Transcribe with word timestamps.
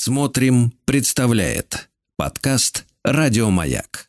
Смотрим, 0.00 0.72
представляет 0.84 1.88
подкаст 2.16 2.86
Радиомаяк. 3.02 4.06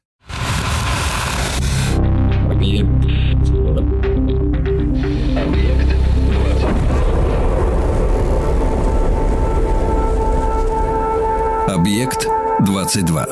Объект 11.68 12.28
22. 12.60 13.26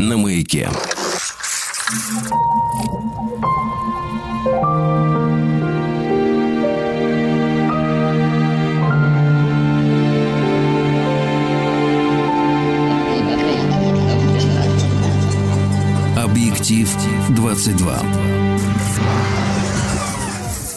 На 0.00 0.16
маяке. 0.16 0.70
Объектив 17.26 17.44
22. 17.44 18.02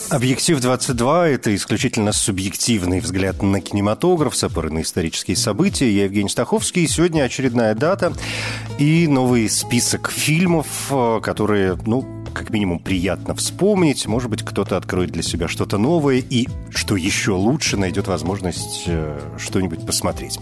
Объектив 0.10 0.60
22– 0.60 1.28
это 1.30 1.56
исключительно 1.56 2.12
субъективный 2.12 3.00
взгляд 3.00 3.44
на 3.44 3.62
кинематограф, 3.62 4.36
с 4.36 4.50
на 4.50 4.82
исторические 4.82 5.38
события. 5.38 5.92
Я 5.92 6.06
Евгений 6.06 6.30
Стаховский. 6.30 6.86
И 6.86 6.88
сегодня 6.88 7.22
очередная 7.22 7.76
дата 7.76 8.14
и 8.80 9.08
новый 9.08 9.48
список 9.48 10.10
фильмов, 10.10 10.66
э, 10.90 11.20
которые, 11.22 11.78
ну, 11.86 12.19
как 12.34 12.50
минимум 12.50 12.80
приятно 12.80 13.36
вспомнить. 13.36 14.08
Может 14.08 14.30
быть, 14.30 14.44
кто-то 14.44 14.78
откроет 14.78 15.12
для 15.12 15.24
себя 15.24 15.48
что-то 15.48 15.78
новое 15.78 16.18
и, 16.18 16.48
что 16.70 16.96
еще 16.96 17.32
лучше, 17.32 17.78
найдет 17.78 18.08
возможность 18.08 18.84
э, 18.88 19.20
что-нибудь 19.38 19.86
посмотреть. 19.86 20.40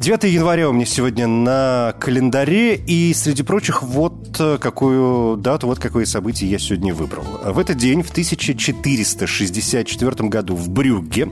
9 0.00 0.24
января 0.24 0.68
у 0.68 0.72
меня 0.72 0.86
сегодня 0.86 1.26
на 1.26 1.94
календаре, 1.98 2.76
и 2.76 3.12
среди 3.14 3.42
прочих 3.42 3.82
вот 3.82 4.36
э, 4.38 4.58
какую 4.58 5.36
дату, 5.36 5.66
вот 5.66 5.78
какое 5.78 6.06
событие 6.06 6.50
я 6.50 6.58
сегодня 6.58 6.94
выбрал. 6.94 7.24
В 7.44 7.58
этот 7.58 7.76
день, 7.76 8.02
в 8.02 8.10
1464 8.10 10.28
году 10.28 10.56
в 10.56 10.68
Брюгге, 10.68 11.28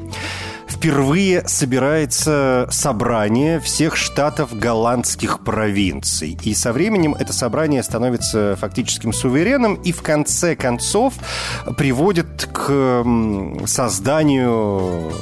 впервые 0.72 1.46
собирается 1.46 2.66
собрание 2.70 3.60
всех 3.60 3.96
штатов 3.96 4.58
голландских 4.58 5.40
провинций. 5.40 6.38
И 6.42 6.54
со 6.54 6.72
временем 6.72 7.14
это 7.14 7.32
собрание 7.32 7.82
становится 7.82 8.56
фактическим 8.56 9.12
сувереном 9.12 9.74
и 9.74 9.92
в 9.92 10.02
конце 10.02 10.56
концов 10.56 11.14
приводит 11.76 12.48
к 12.52 13.04
созданию 13.66 15.12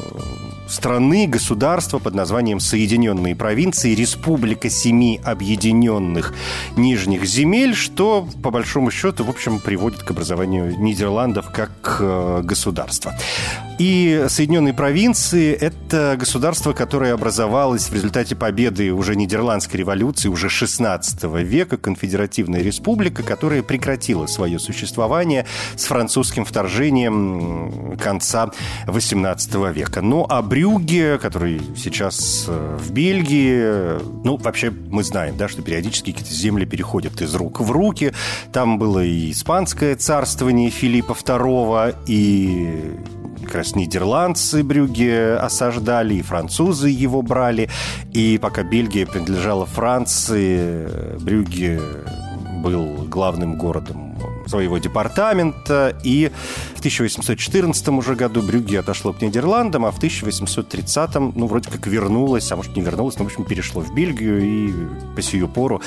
страны, 0.69 1.27
государства 1.27 1.99
под 1.99 2.15
названием 2.15 2.61
Соединенные 2.61 3.35
провинции, 3.35 3.95
Республика 3.95 4.71
Семи 4.71 5.21
Объединенных 5.25 6.33
Нижних 6.77 7.25
Земель, 7.25 7.75
что, 7.75 8.27
по 8.43 8.51
большому 8.51 8.91
счету, 8.91 9.25
в 9.25 9.31
общем, 9.31 9.59
приводит 9.59 10.03
к 10.03 10.11
образованию 10.11 10.79
Нидерландов 10.79 11.51
как 11.51 11.99
э, 12.01 12.43
государства. 12.45 13.15
И 13.81 14.27
Соединенные 14.29 14.75
провинции– 14.75 15.53
это 15.61 16.15
государство, 16.21 16.75
которое 16.75 17.15
образовалось 17.15 17.89
в 17.89 17.95
результате 17.95 18.37
победы 18.37 18.93
уже 18.93 19.17
Нидерландской 19.17 19.81
революции, 19.81 20.29
уже 20.29 20.51
16 20.51 21.25
века, 21.43 21.79
конфедеративная 21.79 22.61
республика, 22.61 23.23
которая 23.23 23.63
прекратила 23.63 24.27
свое 24.27 24.59
существование 24.59 25.47
с 25.77 25.87
французским 25.87 26.45
вторжением 26.45 27.97
конца 27.97 28.51
18 28.87 29.55
века. 29.75 30.03
Ну, 30.03 30.27
а 30.29 30.43
Брюгге, 30.43 31.17
который 31.17 31.63
сейчас 31.75 32.45
э, 32.49 32.77
в 32.79 32.91
Бельгии, 32.91 33.99
ну, 34.27 34.37
вообще 34.37 34.71
мы 34.91 35.05
знаем, 35.05 35.39
да, 35.39 35.49
что 35.49 35.63
периодически 35.63 36.13
какие-то 36.13 36.35
земли 36.35 36.67
переходят 36.67 37.23
из 37.23 37.35
рук 37.35 37.61
в 37.61 37.71
руки. 37.71 38.13
Там 38.53 38.79
было 38.79 39.03
и 39.03 39.31
испанское 39.31 39.97
царствование 39.97 40.69
Филиппа 40.69 41.13
II, 41.13 41.97
и 42.07 42.99
как 43.45 43.55
раз 43.55 43.75
нидерландцы 43.75 44.63
Брюгге 44.63 45.35
осаждали, 45.35 46.15
и 46.15 46.23
французы 46.23 46.89
его 46.89 47.23
брали. 47.23 47.69
И 48.13 48.39
пока 48.41 48.63
Бельгия 48.63 49.07
принадлежала 49.07 49.67
Франции, 49.67 51.19
Брюгге 51.21 51.81
был 52.63 53.07
главным 53.09 53.57
городом 53.57 54.11
своего 54.47 54.79
департамента, 54.79 55.97
и 56.03 56.31
в 56.75 56.79
1814 56.81 57.89
уже 57.89 58.15
году 58.15 58.43
Брюгге 58.43 58.81
отошло 58.81 59.13
к 59.13 59.23
Нидерландам, 59.23 59.85
а 59.85 59.91
в 59.91 59.97
1830 59.99 61.15
ну, 61.37 61.47
вроде 61.47 61.71
как 61.71 61.87
вернулось, 61.87 62.51
а 62.51 62.57
может, 62.57 62.77
не 62.77 62.83
вернулось, 62.83 63.17
но, 63.19 63.25
в 63.25 63.27
общем, 63.29 63.45
перешло 63.45 63.81
в 63.81 63.95
Бельгию, 63.95 64.43
и 64.43 64.73
по 65.15 65.23
сию 65.23 65.49
пору 65.49 65.81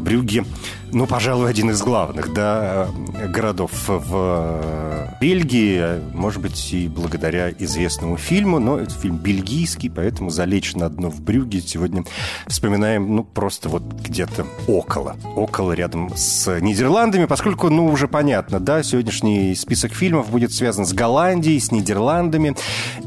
Брюгге, 0.00 0.44
ну, 0.92 1.06
пожалуй, 1.06 1.50
один 1.50 1.70
из 1.70 1.82
главных, 1.82 2.32
да, 2.32 2.88
городов 3.28 3.70
в 3.86 4.10
э, 4.12 5.08
Бельгии, 5.20 6.00
может 6.14 6.40
быть, 6.40 6.72
и 6.72 6.88
благодаря 6.88 7.50
известному 7.50 8.16
фильму, 8.16 8.60
но 8.60 8.78
это 8.78 8.92
фильм 8.92 9.16
бельгийский, 9.16 9.90
поэтому 9.90 10.30
залечь 10.30 10.74
на 10.74 10.88
дно 10.88 11.10
в 11.10 11.20
Брюгге 11.20 11.60
сегодня 11.60 12.04
вспоминаем, 12.46 13.14
ну, 13.14 13.24
просто 13.24 13.68
вот 13.68 13.82
где-то 13.82 14.46
около, 14.68 15.16
около 15.34 15.72
рядом 15.72 16.12
с 16.16 16.60
Нидерландами, 16.60 17.26
поскольку 17.26 17.68
ну, 17.68 17.86
уже 17.86 18.08
понятно, 18.08 18.60
да, 18.60 18.82
сегодняшний 18.82 19.54
список 19.54 19.92
фильмов 19.92 20.30
будет 20.30 20.52
связан 20.52 20.86
с 20.86 20.92
Голландией, 20.92 21.60
с 21.60 21.72
Нидерландами. 21.72 22.56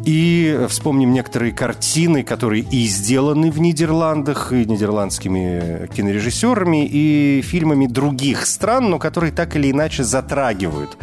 И 0.05 0.65
вспомним 0.69 1.13
некоторые 1.13 1.51
картины, 1.51 2.23
которые 2.23 2.63
и 2.63 2.85
сделаны 2.85 3.51
в 3.51 3.59
Нидерландах, 3.59 4.51
и 4.51 4.65
нидерландскими 4.65 5.87
кинорежиссерами, 5.95 6.58
и 6.67 7.41
фильмами 7.41 7.87
других 7.87 8.45
стран, 8.45 8.89
но 8.89 8.99
которые 8.99 9.31
так 9.31 9.55
или 9.55 9.71
иначе 9.71 10.03
затрагивают 10.03 10.97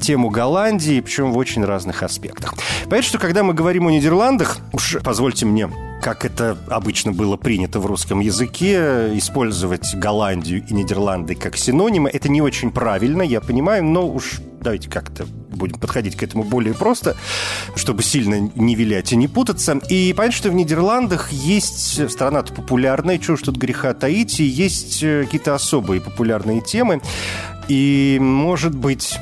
тему 0.00 0.30
Голландии, 0.30 1.00
причем 1.00 1.32
в 1.32 1.36
очень 1.36 1.64
разных 1.64 2.02
аспектах. 2.02 2.54
Понятно, 2.84 3.02
что 3.02 3.18
когда 3.18 3.42
мы 3.42 3.54
говорим 3.54 3.86
о 3.86 3.90
Нидерландах, 3.90 4.58
уж 4.72 4.96
позвольте 5.02 5.46
мне 5.46 5.68
как 6.00 6.24
это 6.24 6.56
обычно 6.68 7.12
было 7.12 7.36
принято 7.36 7.78
в 7.78 7.84
русском 7.84 8.20
языке, 8.20 9.16
использовать 9.18 9.94
Голландию 9.94 10.64
и 10.66 10.72
Нидерланды 10.72 11.34
как 11.34 11.58
синонимы. 11.58 12.08
Это 12.08 12.30
не 12.30 12.40
очень 12.40 12.70
правильно, 12.70 13.20
я 13.20 13.42
понимаю, 13.42 13.84
но 13.84 14.08
уж 14.08 14.40
давайте 14.62 14.88
как-то 14.88 15.26
будем 15.50 15.78
подходить 15.78 16.16
к 16.16 16.22
этому 16.22 16.44
более 16.44 16.74
просто, 16.74 17.16
чтобы 17.76 18.02
сильно 18.02 18.50
не 18.54 18.74
вилять 18.74 19.12
и 19.12 19.16
не 19.16 19.28
путаться. 19.28 19.78
И 19.88 20.12
понятно, 20.12 20.36
что 20.36 20.50
в 20.50 20.54
Нидерландах 20.54 21.32
есть 21.32 22.10
страна-то 22.10 22.52
популярная, 22.52 23.18
чего 23.18 23.36
ж 23.36 23.42
тут 23.42 23.56
греха 23.56 23.94
таить, 23.94 24.40
и 24.40 24.44
есть 24.44 25.02
э, 25.02 25.24
какие-то 25.24 25.54
особые 25.54 26.00
популярные 26.00 26.60
темы. 26.60 27.00
И, 27.68 28.18
может 28.20 28.74
быть, 28.74 29.18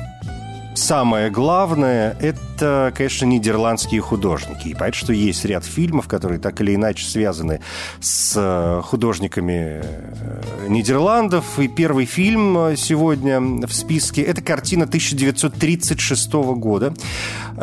самое 0.75 1.29
главное– 1.29 2.17
это 2.21 2.39
это, 2.59 2.91
конечно, 2.93 3.25
нидерландские 3.25 4.01
художники. 4.01 4.67
И 4.67 4.73
понятно, 4.73 4.99
что 4.99 5.13
есть 5.13 5.45
ряд 5.45 5.63
фильмов, 5.63 6.09
которые 6.09 6.39
так 6.39 6.59
или 6.59 6.75
иначе 6.75 7.05
связаны 7.05 7.61
с 8.01 8.33
э, 8.35 8.81
художниками 8.83 9.81
э, 9.81 10.67
Нидерландов. 10.67 11.57
И 11.57 11.69
первый 11.69 12.03
фильм 12.03 12.75
сегодня 12.75 13.39
в 13.39 13.71
списке– 13.71 14.21
это 14.23 14.41
картина 14.41 14.83
1936 14.83 16.33
года. 16.33 16.93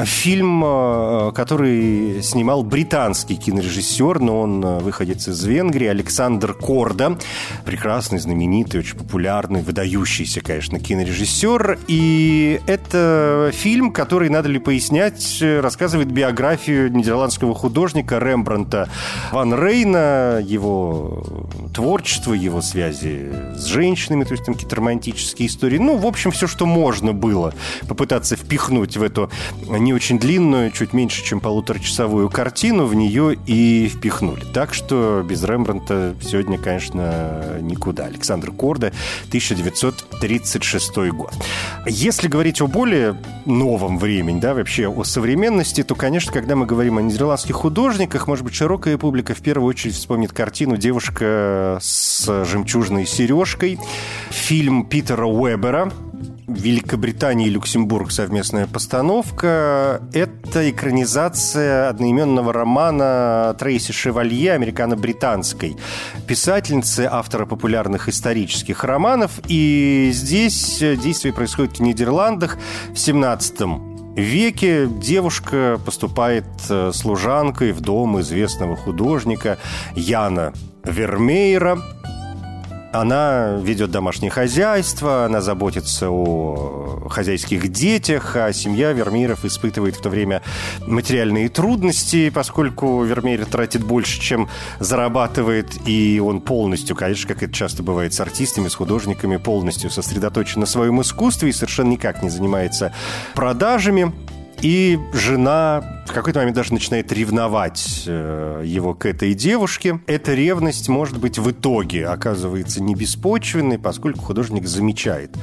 Фильм, 0.05 0.63
э, 0.65 1.33
который 1.35 2.23
снимал 2.23 2.63
британский 2.63 3.37
кинорежиссер, 3.37 4.19
но 4.21 4.41
он 4.41 4.79
выходец 4.79 5.29
из 5.29 5.45
Венгрии, 5.45 5.89
Александр 5.89 6.55
Корда. 6.55 7.19
Прекрасный, 7.67 8.19
знаменитый, 8.19 8.81
очень 8.81 8.97
популярный, 8.97 9.61
выдающийся, 9.61 10.41
конечно, 10.41 10.81
кинорежиссер. 10.81 11.81
И 11.87 12.61
это 12.67 13.51
фильм, 13.53 13.93
который, 13.93 14.31
надо 14.31 14.49
ли 14.49 14.59
пояснить, 14.59 14.86
снять, 14.87 15.39
э, 15.41 15.61
рассказывает 15.61 16.11
биографию 16.11 16.93
нидерландского 16.93 17.55
художника 17.55 18.19
Рембранта 18.19 18.89
Ван 19.33 19.53
Рейна, 19.55 20.41
его 20.43 21.47
творчество, 21.75 22.33
его 22.33 22.63
связи 22.63 23.33
с 23.57 23.65
женщинами, 23.65 24.25
то 24.25 24.33
есть 24.33 24.45
там 24.45 24.55
какие-то 24.55 24.77
романтические 24.77 25.49
истории. 25.49 25.79
Ну, 25.79 25.97
в 25.97 26.07
общем, 26.07 26.31
все, 26.31 26.47
что 26.47 26.67
можно 26.67 27.13
было 27.13 27.53
попытаться 27.89 28.37
впихнуть 28.37 28.97
в 28.97 29.03
эту 29.03 29.31
не 29.67 29.93
очень 29.93 30.19
длинную, 30.19 30.71
чуть 30.71 30.93
меньше, 30.93 31.25
чем 31.25 31.41
полуторачасовую 31.41 32.31
картину, 32.31 32.87
в 32.87 32.95
нее 32.95 33.37
и 33.47 33.89
впихнули. 33.89 34.45
Так 34.55 34.73
что 34.73 35.25
без 35.29 35.43
Рембранта 35.43 36.15
сегодня, 36.23 36.59
конечно, 36.59 37.59
никуда. 37.61 38.05
Александр 38.05 38.53
Корда, 38.53 38.93
1936 39.29 40.97
год. 41.11 41.33
Если 41.87 42.29
говорить 42.29 42.61
о 42.61 42.67
более 42.67 43.17
новом 43.45 43.99
времени, 43.99 44.41
да, 44.41 44.55
вообще 44.55 44.76
вообще 44.77 44.89
о 44.89 45.05
современности, 45.05 45.83
то, 45.83 45.95
конечно, 45.95 46.31
когда 46.33 46.55
мы 46.55 46.67
говорим 46.67 46.99
о 46.99 47.03
нидерландских 47.03 47.55
художниках, 47.55 48.27
может 48.27 48.45
быть, 48.45 48.55
широкая 48.55 48.99
публика 48.99 49.35
в 49.35 49.41
первую 49.41 49.71
очередь 49.71 49.95
вспомнит 49.95 50.33
картину 50.33 50.77
«Девушка 50.77 51.79
с 51.81 52.45
жемчужной 52.45 53.07
сережкой», 53.07 53.79
фильм 54.29 54.85
Питера 54.85 55.25
Уэбера, 55.25 55.91
Великобритания 56.47 57.47
и 57.47 57.51
Люксембург 57.51 58.11
совместная 58.11 58.67
постановка. 58.67 60.03
Это 60.13 60.69
экранизация 60.69 61.89
одноименного 61.89 62.53
романа 62.53 63.57
Трейси 63.59 63.93
Шевалье, 63.93 64.53
американо-британской 64.53 65.77
писательницы, 66.27 67.09
автора 67.11 67.47
популярных 67.47 68.11
исторических 68.11 68.85
романов. 68.85 69.41
И 69.49 70.11
здесь 70.13 70.81
действие 70.81 71.33
происходит 71.33 71.79
в 71.79 71.83
Нидерландах 71.83 72.59
в 72.93 72.99
17 72.99 73.96
веке 74.17 74.87
девушка 74.87 75.79
поступает 75.85 76.47
э, 76.69 76.91
служанкой 76.93 77.73
в 77.73 77.81
дом 77.81 78.21
известного 78.21 78.77
художника 78.77 79.59
Яна 79.95 80.53
Вермеера, 80.85 81.79
она 83.01 83.59
ведет 83.63 83.91
домашнее 83.91 84.31
хозяйство, 84.31 85.25
она 85.25 85.41
заботится 85.41 86.11
о 86.11 87.09
хозяйских 87.09 87.69
детях, 87.69 88.37
а 88.37 88.53
семья 88.53 88.93
Вермееров 88.93 89.45
испытывает 89.45 89.97
в 89.97 90.03
то 90.03 90.09
время 90.09 90.43
материальные 90.87 91.49
трудности, 91.49 92.31
поскольку 92.31 93.03
Вермеер 93.05 93.45
тратит 93.47 93.85
больше, 93.85 94.21
чем 94.21 94.49
зарабатывает, 94.81 95.87
и 95.87 96.21
он 96.25 96.41
полностью, 96.41 96.97
конечно, 96.97 97.29
как 97.29 97.43
это 97.43 97.53
часто 97.53 97.83
бывает 97.83 98.15
с 98.15 98.21
артистами, 98.21 98.69
с 98.69 98.75
художниками, 98.75 99.37
полностью 99.37 99.91
сосредоточен 99.91 100.61
на 100.61 100.67
своем 100.67 101.01
искусстве 101.01 101.51
и 101.51 101.53
совершенно 101.53 101.91
никак 101.91 102.23
не 102.23 102.31
занимается 102.31 102.93
продажами. 103.35 104.13
И 104.63 104.99
жена 105.13 106.03
в 106.07 106.13
какой-то 106.13 106.39
момент 106.41 106.57
даже 106.57 106.73
начинает 106.73 107.13
ревновать 107.13 108.05
э, 108.07 108.63
его 108.65 108.95
к 108.95 109.07
этой 109.07 109.35
девушке. 109.35 110.01
Эта 110.07 110.35
ревность, 110.35 110.89
может 110.89 111.19
быть, 111.19 111.39
в 111.39 111.51
итоге 111.51 112.07
оказывается 112.07 112.83
не 112.83 112.95
беспочвенной, 112.95 113.79
поскольку 113.79 114.21
художник 114.21 114.67
замечает 114.67 115.37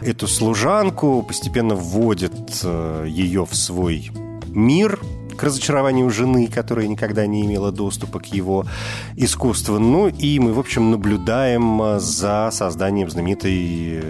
эту 0.00 0.26
служанку, 0.26 1.22
постепенно 1.22 1.74
вводит 1.74 2.60
э, 2.62 3.06
ее 3.08 3.46
в 3.46 3.54
свой 3.54 4.10
мир, 4.48 4.98
к 5.38 5.42
разочарованию 5.42 6.10
жены, 6.10 6.48
которая 6.48 6.88
никогда 6.88 7.26
не 7.26 7.46
имела 7.46 7.72
доступа 7.72 8.18
к 8.20 8.26
его 8.26 8.66
искусству. 9.16 9.78
Ну 9.78 10.08
и 10.08 10.38
мы, 10.38 10.52
в 10.52 10.58
общем, 10.58 10.90
наблюдаем 10.90 11.80
э, 11.80 12.00
за 12.00 12.50
созданием 12.52 13.08
знаменитой 13.08 14.02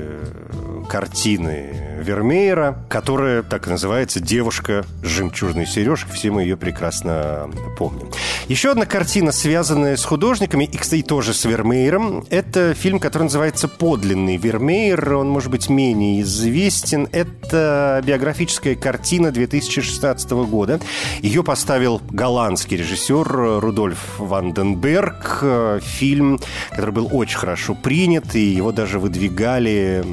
картины 0.89 1.89
Вермеера, 2.01 2.85
которая 2.89 3.43
так 3.43 3.67
и 3.67 3.71
называется 3.71 4.21
«Девушка 4.21 4.85
с 5.03 5.07
жемчужной 5.07 5.67
сережкой». 5.67 6.15
Все 6.15 6.31
мы 6.31 6.43
ее 6.43 6.57
прекрасно 6.57 7.51
помним. 7.77 8.11
Еще 8.49 8.71
одна 8.71 8.87
картина, 8.87 9.33
связанная 9.33 9.97
с 9.97 10.05
художниками, 10.05 10.65
и, 10.65 10.77
кстати, 10.77 11.03
тоже 11.03 11.35
с 11.35 11.45
Вермеером, 11.45 12.25
это 12.31 12.75
фильм, 12.75 12.99
который 13.01 13.25
называется 13.25 13.69
«Подлинный 13.69 14.37
Вермеер». 14.37 15.15
Он, 15.15 15.29
может 15.29 15.51
быть, 15.51 15.69
менее 15.69 16.23
известен. 16.23 17.09
Это 17.13 18.03
биографическая 18.05 18.75
картина 18.75 19.31
2016 19.31 20.31
года. 20.31 20.81
Ее 21.23 21.43
поставил 21.43 22.01
голландский 22.11 22.77
режиссер 22.77 23.61
Рудольф 23.61 24.19
Ванденберг. 24.19 25.45
Фильм, 25.83 26.41
который 26.71 26.91
был 26.91 27.09
очень 27.13 27.39
хорошо 27.39 27.75
принят, 27.75 28.35
и 28.35 28.41
его 28.41 28.73
даже 28.73 28.99
выдвигали 28.99 30.05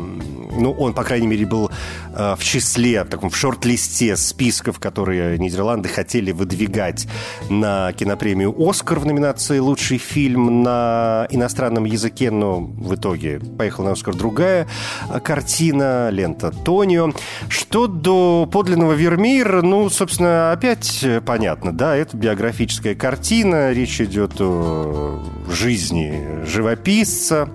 ну, 0.57 0.71
он, 0.71 0.93
по 0.93 1.03
крайней 1.03 1.27
мере, 1.27 1.45
был 1.45 1.69
э, 2.13 2.35
в 2.37 2.43
числе, 2.43 3.03
в 3.03 3.09
таком 3.09 3.29
в 3.29 3.37
шорт-листе 3.37 4.15
списков, 4.15 4.79
которые 4.79 5.37
Нидерланды 5.37 5.89
хотели 5.89 6.31
выдвигать 6.31 7.07
на 7.49 7.91
кинопремию 7.93 8.55
«Оскар» 8.57 8.99
в 8.99 9.05
номинации 9.05 9.59
«Лучший 9.59 9.97
фильм 9.97 10.63
на 10.63 11.27
иностранном 11.29 11.85
языке», 11.85 12.31
но 12.31 12.59
в 12.61 12.95
итоге 12.95 13.39
поехала 13.39 13.85
на 13.85 13.91
«Оскар» 13.93 14.15
другая 14.15 14.67
э, 15.09 15.19
картина, 15.19 16.09
лента 16.09 16.51
«Тонио». 16.51 17.11
Что 17.49 17.87
до 17.87 18.47
подлинного 18.51 18.93
Вермеера, 18.93 19.61
ну, 19.61 19.89
собственно, 19.89 20.51
опять 20.51 20.94
понятно, 21.25 21.71
да, 21.71 21.95
это 21.95 22.15
биографическая 22.17 22.95
картина, 22.95 23.71
речь 23.71 23.99
идет 24.01 24.39
о 24.39 25.23
жизни 25.49 26.43
живописца, 26.45 27.49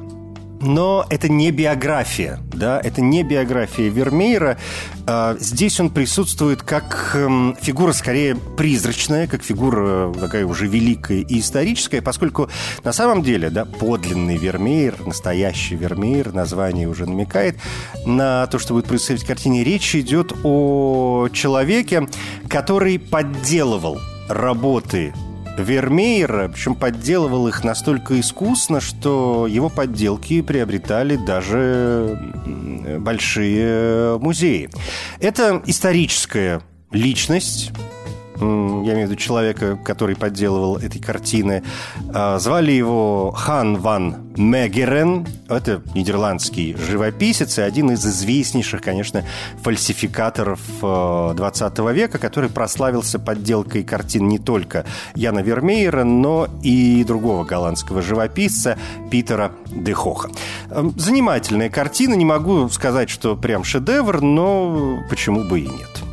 но 0.61 1.07
это 1.09 1.29
не 1.29 1.51
биография, 1.51 2.39
да, 2.53 2.81
это 2.83 3.01
не 3.01 3.23
биография 3.23 3.89
Вермеера. 3.89 4.59
А, 5.07 5.37
здесь 5.41 5.81
он 5.81 5.91
присутствует 5.91 6.63
как 6.63 7.13
эм, 7.15 7.57
фигура 7.61 7.93
скорее 7.93 8.37
призрачная, 8.37 9.27
как 9.27 9.43
фигура 9.43 10.13
такая 10.13 10.45
уже 10.45 10.67
великая 10.67 11.21
и 11.21 11.41
историческая, 11.41 12.03
поскольку 12.03 12.51
на 12.85 12.93
самом 12.93 13.23
деле, 13.23 13.51
да, 13.51 13.65
подлинный 13.65 14.37
Вермеер, 14.37 14.95
настоящий 15.07 15.77
Вермеер, 15.77 16.33
название 16.33 16.89
уже 16.89 17.07
намекает 17.07 17.57
на 18.05 18.47
то, 18.47 18.59
что 18.59 18.75
будет 18.75 18.87
происходить 18.87 19.25
в 19.25 19.27
картине. 19.27 19.65
Речь 19.65 19.95
идет 19.95 20.33
о 20.45 21.29
человеке, 21.33 22.09
который 22.49 22.99
подделывал 22.99 23.99
работы 24.29 25.15
Вермеера, 25.59 26.49
причем 26.49 26.75
подделывал 26.75 27.49
их 27.49 27.65
настолько 27.65 28.19
искусно, 28.19 28.81
что 28.81 29.47
его 29.47 29.69
подделки 29.69 30.41
приобретали 30.41 31.17
даже 31.17 32.19
большие 32.99 34.19
музеи. 34.19 34.71
Это 35.21 35.63
историческая 35.67 36.63
личность, 36.93 37.73
я 38.41 38.47
имею 38.95 39.07
в 39.07 39.11
виду 39.11 39.17
человека, 39.17 39.79
который 39.85 40.17
подделывал 40.17 40.79
эти 40.79 40.99
картины. 40.99 41.63
А, 42.13 42.39
звали 42.39 42.73
его 42.73 43.33
Хан 43.33 43.77
ван 43.77 44.31
Мегерен. 44.37 45.27
Это 45.49 45.83
нидерландский 45.95 46.75
живописец 46.77 47.59
и 47.59 47.63
один 47.63 47.91
из 47.91 48.07
известнейших, 48.07 48.81
конечно, 48.81 49.25
фальсификаторов 49.63 50.61
20 50.81 51.79
э, 51.79 51.93
века, 51.93 52.19
который 52.19 52.49
прославился 52.49 53.19
подделкой 53.19 53.83
картин 53.83 54.29
не 54.29 54.39
только 54.39 54.85
Яна 55.15 55.41
Вермеера, 55.41 56.05
но 56.05 56.49
и 56.63 57.05
другого 57.05 57.45
голландского 57.45 58.01
живописца 58.03 58.79
Питера 59.11 59.53
Дехоха. 59.67 60.31
Занимательная 60.97 61.69
картина. 61.69 62.15
Не 62.15 62.25
могу 62.25 62.69
сказать, 62.69 63.11
что 63.11 63.37
прям 63.37 63.65
шедевр, 63.65 64.21
но 64.21 65.01
почему 65.11 65.45
бы 65.45 65.61
и 65.61 65.67
нет. 65.67 66.10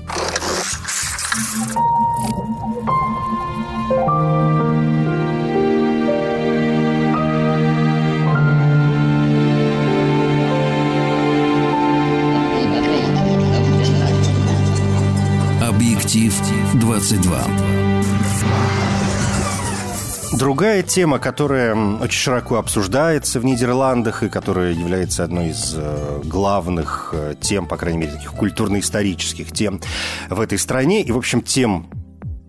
22. 17.08 17.48
Другая 20.38 20.84
тема, 20.84 21.20
которая 21.20 21.74
очень 21.74 22.20
широко 22.20 22.58
обсуждается 22.58 23.40
в 23.40 23.46
Нидерландах 23.46 24.24
и 24.24 24.30
которая 24.30 24.74
является 24.74 25.24
одной 25.24 25.50
из 25.50 25.74
э, 25.78 26.22
главных 26.26 27.12
э, 27.14 27.36
тем, 27.40 27.66
по 27.66 27.78
крайней 27.78 28.00
мере, 28.00 28.12
таких 28.12 28.34
культурно-исторических 28.34 29.54
тем 29.54 29.80
в 30.30 30.42
этой 30.42 30.60
стране, 30.60 31.02
и, 31.02 31.12
в 31.14 31.18
общем, 31.18 31.42
тем 31.42 31.88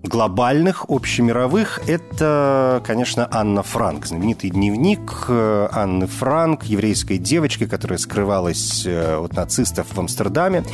глобальных, 0.03 0.87
общемировых, 0.89 1.81
это, 1.89 2.83
конечно, 2.87 3.29
Анна 3.31 3.63
Франк. 3.63 4.07
Знаменитый 4.07 4.51
дневник 4.51 5.25
э, 5.29 5.69
Анны 5.73 6.07
Франк, 6.07 6.65
еврейской 6.65 7.19
девочки, 7.19 7.67
которая 7.67 7.99
скрывалась 7.99 8.85
э, 8.87 9.17
от 9.17 9.35
нацистов 9.35 9.89
в 9.93 9.99
Амстердаме 9.99 10.65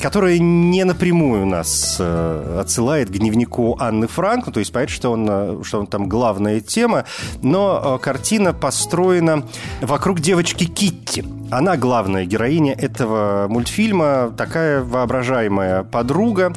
которая 0.00 0.38
не 0.38 0.84
напрямую 0.84 1.46
нас 1.46 1.96
э, 1.98 2.58
отсылает 2.60 3.08
к 3.08 3.12
дневнику 3.12 3.76
Анны 3.78 4.06
Франк, 4.06 4.46
ну, 4.46 4.52
то 4.52 4.60
есть 4.60 4.72
понятно, 4.72 4.94
что 4.94 5.12
он, 5.12 5.26
э, 5.28 5.60
что 5.62 5.80
он 5.80 5.86
там 5.86 6.08
главная 6.08 6.60
тема, 6.60 7.04
но 7.42 7.98
э, 8.00 8.04
картина 8.04 8.52
построена 8.52 9.44
вокруг 9.80 10.20
девочки 10.20 10.64
Китти. 10.64 11.24
Она 11.50 11.76
главная 11.76 12.24
героиня 12.24 12.72
этого 12.72 13.46
мультфильма, 13.48 14.32
такая 14.36 14.82
воображаемая 14.82 15.82
подруга, 15.82 16.54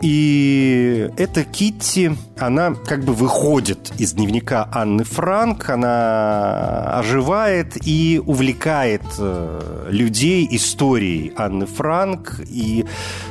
и 0.00 1.10
эта 1.16 1.44
Китти, 1.44 2.12
она 2.38 2.74
как 2.74 3.04
бы 3.04 3.12
выходит 3.12 3.92
из 3.98 4.12
дневника 4.12 4.68
Анны 4.72 5.04
Франк, 5.04 5.70
она 5.70 6.98
оживает 6.98 7.76
и 7.86 8.22
увлекает 8.24 9.02
э, 9.18 9.88
людей 9.90 10.46
историей 10.52 11.32
Анны 11.36 11.66
Франк 11.66 12.40
и 12.48 12.84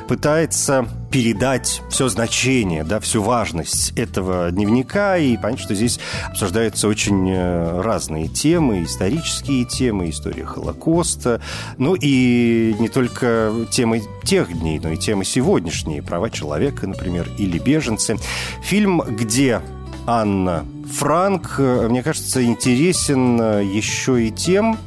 пытается 0.08 0.88
передать 1.12 1.82
все 1.90 2.10
значение, 2.10 2.84
да, 2.84 3.00
всю 3.00 3.22
важность 3.22 3.92
этого 3.98 4.52
дневника. 4.52 5.18
И 5.18 5.38
понятно, 5.38 5.64
что 5.64 5.76
здесь 5.76 6.00
обсуждаются 6.28 6.88
очень 6.88 7.30
э, 7.30 7.82
разные 7.82 8.28
темы, 8.28 8.84
исторические 8.84 9.66
темы, 9.66 10.10
история 10.10 10.46
Холокоста, 10.46 11.42
ну 11.78 11.96
и 11.96 12.76
не 12.80 12.90
только 12.90 13.54
темы 13.72 14.04
тех 14.24 14.52
дней, 14.60 14.80
но 14.80 14.90
и 14.90 14.98
темы 14.98 15.24
сегодняшние, 15.26 16.04
права 16.04 16.30
человека, 16.30 16.88
например, 16.88 17.30
или 17.38 17.58
беженцы. 17.60 18.18
Фильм, 18.62 19.02
где 19.02 19.62
Анна 20.06 20.66
Франк, 20.92 21.56
э, 21.58 21.88
мне 21.90 22.02
кажется, 22.02 22.44
интересен 22.44 23.40
э, 23.42 23.64
еще 23.66 24.26
и 24.26 24.32
тем, 24.32 24.78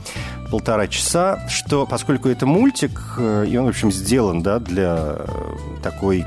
полтора 0.50 0.86
часа, 0.88 1.46
что 1.48 1.86
поскольку 1.86 2.28
это 2.28 2.46
мультик, 2.46 3.00
э, 3.18 3.46
и 3.48 3.56
он, 3.56 3.66
в 3.66 3.68
общем, 3.68 3.92
сделан 3.92 4.42
да, 4.42 4.58
для 4.58 5.16
такой 5.82 6.24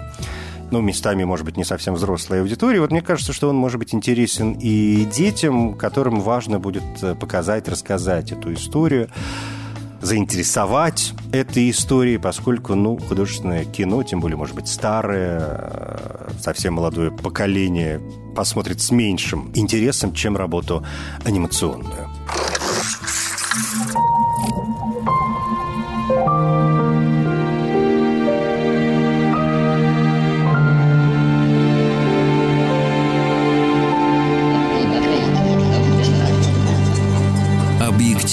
ну, 0.71 0.81
местами, 0.81 1.23
может 1.23 1.45
быть, 1.45 1.57
не 1.57 1.63
совсем 1.63 1.93
взрослой 1.93 2.41
аудитории. 2.41 2.79
Вот 2.79 2.91
мне 2.91 3.01
кажется, 3.01 3.33
что 3.33 3.49
он 3.49 3.55
может 3.55 3.77
быть 3.77 3.93
интересен 3.93 4.53
и 4.53 5.05
детям, 5.05 5.75
которым 5.75 6.19
важно 6.21 6.59
будет 6.59 6.83
показать, 7.19 7.67
рассказать 7.67 8.31
эту 8.31 8.53
историю 8.53 9.09
заинтересовать 10.03 11.13
этой 11.31 11.69
историей, 11.69 12.17
поскольку, 12.17 12.75
ну, 12.75 12.97
художественное 12.97 13.63
кино, 13.65 14.03
тем 14.03 14.19
более, 14.19 14.37
может 14.37 14.53
быть, 14.53 14.67
старое, 14.67 15.39
э, 15.41 16.29
совсем 16.39 16.75
молодое 16.75 17.09
поколение 17.09 18.01
посмотрит 18.35 18.81
с 18.81 18.91
меньшим 18.91 19.51
интересом, 19.55 20.13
чем 20.13 20.35
работу 20.35 20.85
анимационную. 21.23 22.09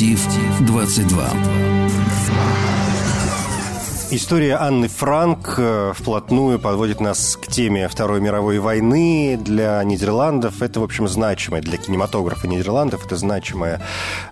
Объектив 0.00 0.64
22. 0.64 1.69
История 4.12 4.56
Анны 4.56 4.88
Франк 4.88 5.54
э, 5.56 5.92
вплотную 5.94 6.58
подводит 6.58 7.00
нас 7.00 7.36
к 7.36 7.46
теме 7.46 7.86
Второй 7.86 8.20
мировой 8.20 8.58
войны. 8.58 9.38
Для 9.40 9.80
Нидерландов 9.84 10.62
это, 10.62 10.80
в 10.80 10.82
общем, 10.82 11.06
значимая, 11.06 11.62
для 11.62 11.78
кинематографа 11.78 12.48
Нидерландов 12.48 13.06
это 13.06 13.14
значимая 13.14 13.80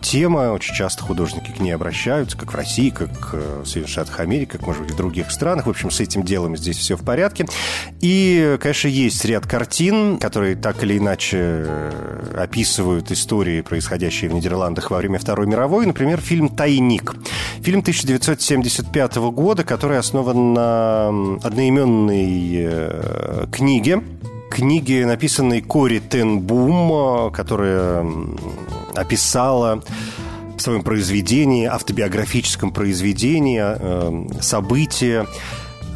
тема. 0.00 0.50
Очень 0.50 0.74
часто 0.74 1.04
художники 1.04 1.52
к 1.52 1.60
ней 1.60 1.70
обращаются, 1.70 2.36
как 2.36 2.52
в 2.52 2.56
России, 2.56 2.90
как 2.90 3.30
э, 3.34 3.62
в 3.62 3.66
Соединенных 3.66 3.90
Штатах 3.90 4.18
Америки, 4.18 4.50
как, 4.50 4.66
может 4.66 4.82
быть, 4.82 4.90
в 4.90 4.96
других 4.96 5.30
странах. 5.30 5.66
В 5.66 5.70
общем, 5.70 5.92
с 5.92 6.00
этим 6.00 6.24
делом 6.24 6.56
здесь 6.56 6.76
все 6.76 6.96
в 6.96 7.04
порядке. 7.04 7.46
И, 8.00 8.58
конечно, 8.60 8.88
есть 8.88 9.24
ряд 9.26 9.46
картин, 9.46 10.18
которые 10.18 10.56
так 10.56 10.82
или 10.82 10.98
иначе 10.98 11.38
э, 11.38 12.34
описывают 12.36 13.12
истории, 13.12 13.60
происходящие 13.60 14.28
в 14.28 14.34
Нидерландах 14.34 14.90
во 14.90 14.98
время 14.98 15.20
Второй 15.20 15.46
мировой. 15.46 15.86
Например, 15.86 16.20
фильм 16.20 16.48
«Тайник». 16.48 17.14
Фильм 17.62 17.80
1975 17.80 19.16
года, 19.16 19.67
который 19.68 19.98
основан 19.98 20.54
на 20.54 21.08
одноименной 21.42 22.54
э, 22.56 23.46
книге, 23.52 24.02
книге, 24.50 25.04
написанной 25.04 25.60
Кори 25.60 25.98
Тенбум, 25.98 27.30
которая 27.30 28.04
описала 28.94 29.82
в 30.56 30.60
своем 30.60 30.82
произведении, 30.82 31.66
автобиографическом 31.66 32.72
произведении, 32.72 33.60
э, 33.62 34.40
события, 34.40 35.26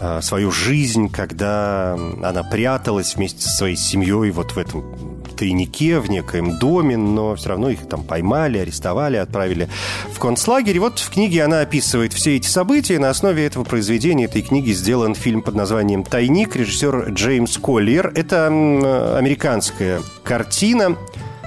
э, 0.02 0.20
свою 0.20 0.50
жизнь, 0.50 1.08
когда 1.08 1.94
она 1.94 2.42
пряталась 2.42 3.16
вместе 3.16 3.40
со 3.40 3.48
своей 3.56 3.76
семьей 3.76 4.30
вот 4.32 4.52
в 4.52 4.58
этом 4.58 5.21
тайнике, 5.32 5.98
в 5.98 6.10
некоем 6.10 6.58
доме, 6.58 6.96
но 6.96 7.34
все 7.34 7.50
равно 7.50 7.70
их 7.70 7.88
там 7.88 8.02
поймали, 8.02 8.58
арестовали, 8.58 9.16
отправили 9.16 9.68
в 10.12 10.18
концлагерь. 10.18 10.76
И 10.76 10.78
вот 10.78 10.98
в 10.98 11.10
книге 11.10 11.44
она 11.44 11.60
описывает 11.60 12.12
все 12.12 12.36
эти 12.36 12.46
события. 12.46 12.98
На 12.98 13.10
основе 13.10 13.44
этого 13.44 13.64
произведения, 13.64 14.26
этой 14.26 14.42
книги, 14.42 14.72
сделан 14.72 15.14
фильм 15.14 15.42
под 15.42 15.54
названием 15.54 16.04
«Тайник», 16.04 16.56
режиссер 16.56 17.10
Джеймс 17.10 17.58
Коллиер. 17.58 18.12
Это 18.14 18.46
американская 18.46 20.00
картина. 20.22 20.96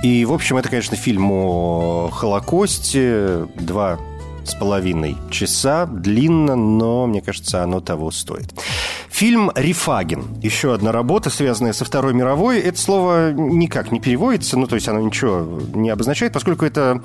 И, 0.03 0.25
в 0.25 0.33
общем, 0.33 0.57
это, 0.57 0.69
конечно, 0.69 0.97
фильм 0.97 1.31
о 1.31 2.09
Холокосте. 2.11 3.47
Два 3.55 3.97
с 4.45 4.53
половиной 4.53 5.17
часа. 5.31 5.87
Длинно, 5.87 6.55
но, 6.55 7.07
мне 7.07 7.21
кажется, 7.21 7.63
оно 7.63 7.79
того 7.79 8.11
стоит. 8.11 8.53
Фильм 9.15 9.49
«Рифаген». 9.55 10.25
Еще 10.41 10.73
одна 10.73 10.91
работа, 10.91 11.29
связанная 11.29 11.71
со 11.71 11.85
Второй 11.85 12.13
мировой. 12.13 12.59
Это 12.59 12.77
слово 12.77 13.31
никак 13.31 13.93
не 13.93 14.01
переводится, 14.01 14.59
ну, 14.59 14.67
то 14.67 14.75
есть 14.75 14.89
оно 14.89 14.99
ничего 14.99 15.61
не 15.73 15.89
обозначает, 15.89 16.33
поскольку 16.33 16.65
это 16.65 17.01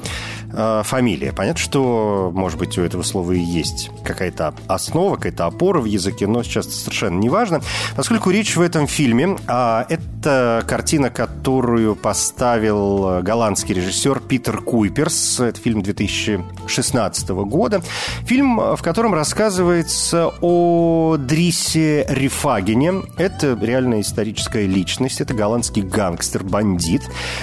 э, 0.53 0.83
фамилия. 0.85 1.33
Понятно, 1.33 1.63
что, 1.63 2.33
может 2.35 2.59
быть, 2.59 2.77
у 2.79 2.83
этого 2.83 3.05
слова 3.05 3.31
и 3.31 3.39
есть 3.39 3.93
какая-то 4.03 4.55
основа, 4.67 5.15
какая-то 5.15 5.47
опора 5.47 5.81
в 5.81 5.85
языке, 5.85 6.27
но 6.27 6.43
сейчас 6.43 6.67
совершенно 6.67 7.17
не 7.17 7.29
важно. 7.29 7.61
Поскольку 7.95 8.31
речь 8.31 8.57
в 8.57 8.61
этом 8.61 8.89
фильме, 8.89 9.37
а 9.47 9.87
это 9.89 10.65
картина, 10.67 11.11
которую 11.11 11.95
поставил 11.95 13.23
голландский 13.23 13.73
режиссер 13.73 14.19
Питер 14.19 14.63
Куйперс. 14.63 15.39
Это 15.39 15.61
фильм 15.61 15.81
2016 15.83 17.29
года. 17.29 17.83
Фильм, 18.25 18.57
в 18.57 18.83
котором 18.83 19.15
рассказывается 19.15 20.33
о 20.41 21.17
Дрисе 21.17 22.00
Рифагине. 22.09 23.03
Это 23.17 23.59
реальная 23.61 24.01
историческая 24.01 24.67
личность. 24.67 25.21
Это 25.21 25.35
голландский 25.35 25.83
гангстер, 25.83 26.45
бандит, 26.45 27.03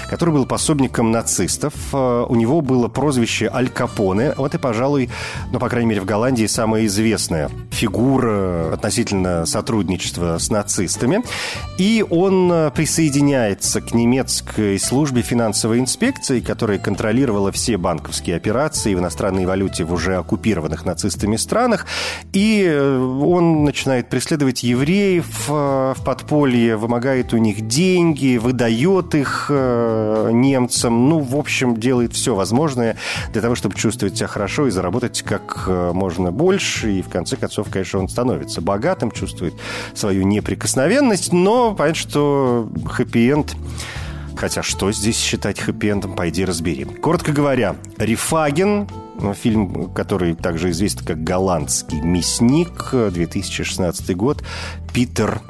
который 0.10 0.34
был 0.34 0.46
пособником 0.46 1.12
нацистов. 1.12 1.74
У 1.94 2.36
него 2.36 2.62
было 2.62 2.88
прозвище 2.88 3.50
Аль 3.54 3.70
Капоне. 3.70 4.34
Вот 4.38 4.56
и, 4.56 4.58
пожалуй, 4.58 5.10
ну, 5.52 5.60
по 5.60 5.70
крайней 5.70 5.90
мере, 5.90 6.02
в 6.02 6.06
Голландии 6.06 6.46
самая 6.46 6.86
известная 6.86 7.50
фигура 7.72 8.74
относительно 8.74 9.46
сотрудничества 9.46 10.38
с 10.38 10.50
нацистами. 10.50 11.22
И 11.78 12.06
он 12.10 12.72
присоединяется 12.76 13.82
к 13.82 13.94
немецкой 13.94 14.80
службе 14.80 15.22
финансовой 15.22 15.80
инспекции, 15.80 16.40
которая 16.40 16.80
контролировала 16.80 17.52
все 17.52 17.78
банковские 17.78 18.36
операции 18.36 18.96
в 18.96 19.00
иностранной 19.00 19.46
валюте 19.46 19.84
в 19.84 19.94
уже 19.94 20.16
оккупированных 20.16 20.86
нацистами 20.86 21.36
странах. 21.36 21.86
И 22.34 22.64
э, 22.66 22.98
он 22.98 23.64
начинает 23.64 24.10
преследовать 24.10 24.47
евреев 24.64 25.50
э, 25.50 25.94
в 25.96 26.04
подполье, 26.04 26.76
вымогает 26.76 27.34
у 27.34 27.38
них 27.38 27.68
деньги, 27.68 28.38
выдает 28.38 29.16
их 29.16 29.48
э, 29.50 30.30
немцам. 30.32 31.10
Ну, 31.10 31.20
в 31.20 31.36
общем, 31.36 31.78
делает 31.78 32.14
все 32.14 32.36
возможное 32.36 32.98
для 33.32 33.42
того, 33.42 33.56
чтобы 33.56 33.76
чувствовать 33.76 34.18
себя 34.18 34.28
хорошо 34.28 34.68
и 34.68 34.72
заработать 34.72 35.22
как 35.22 35.68
можно 35.68 36.32
больше. 36.32 36.92
И 36.94 37.02
в 37.02 37.10
конце 37.10 37.36
концов, 37.38 37.68
конечно, 37.70 38.00
он 38.00 38.10
становится 38.10 38.62
богатым, 38.62 39.12
чувствует 39.12 39.54
свою 39.94 40.24
неприкосновенность, 40.24 41.34
но 41.34 41.74
понятно, 41.74 42.00
что 42.00 42.70
хэппи-энд 42.86 43.56
Хотя 44.38 44.62
что 44.62 44.92
здесь 44.92 45.20
считать 45.20 45.58
хэппи-эндом, 45.58 46.16
пойди 46.16 46.46
разбери. 46.46 46.86
Коротко 46.86 47.32
говоря, 47.32 47.76
Рифаген, 47.98 48.82
ну, 48.82 49.07
фильм, 49.34 49.92
который 49.94 50.36
также 50.36 50.72
известен 50.72 51.06
как 51.06 51.24
«Голландский 51.24 52.00
мясник», 52.02 52.92
2016 52.92 54.16
год, 54.16 54.44
Питер 54.94 55.42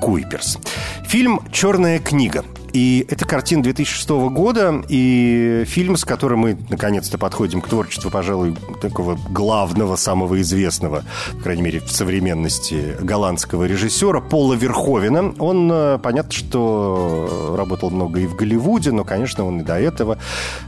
Куйперс. 0.00 0.58
Фильм 1.04 1.40
«Черная 1.52 1.98
книга». 1.98 2.44
И 2.74 3.06
это 3.08 3.24
картина 3.24 3.62
2006 3.62 4.08
года, 4.32 4.82
и 4.88 5.62
фильм, 5.64 5.96
с 5.96 6.04
которым 6.04 6.40
мы 6.40 6.58
наконец-то 6.70 7.18
подходим 7.18 7.60
к 7.60 7.68
творчеству, 7.68 8.10
пожалуй, 8.10 8.56
такого 8.82 9.16
главного, 9.30 9.94
самого 9.94 10.40
известного, 10.40 11.04
по 11.34 11.42
крайней 11.44 11.62
мере, 11.62 11.78
в 11.78 11.88
современности 11.92 12.96
голландского 13.00 13.64
режиссера 13.64 14.20
Пола 14.20 14.54
Верховена. 14.54 15.34
Он, 15.38 15.70
э, 15.72 15.98
понятно, 16.02 16.32
что 16.32 17.54
работал 17.56 17.90
много 17.90 18.18
и 18.18 18.26
в 18.26 18.34
Голливуде, 18.34 18.90
но, 18.90 19.04
конечно, 19.04 19.44
он 19.44 19.60
и 19.60 19.62
до 19.62 19.78
этого 19.78 20.18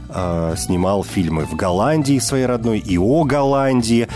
э, 0.07 0.55
снимал 0.57 1.03
фильмы 1.03 1.45
в 1.45 1.57
Голландии 1.57 2.19
своей 2.19 2.45
родной, 2.45 2.79
и 2.79 2.97
о 2.97 3.25
Голландии. 3.25 4.07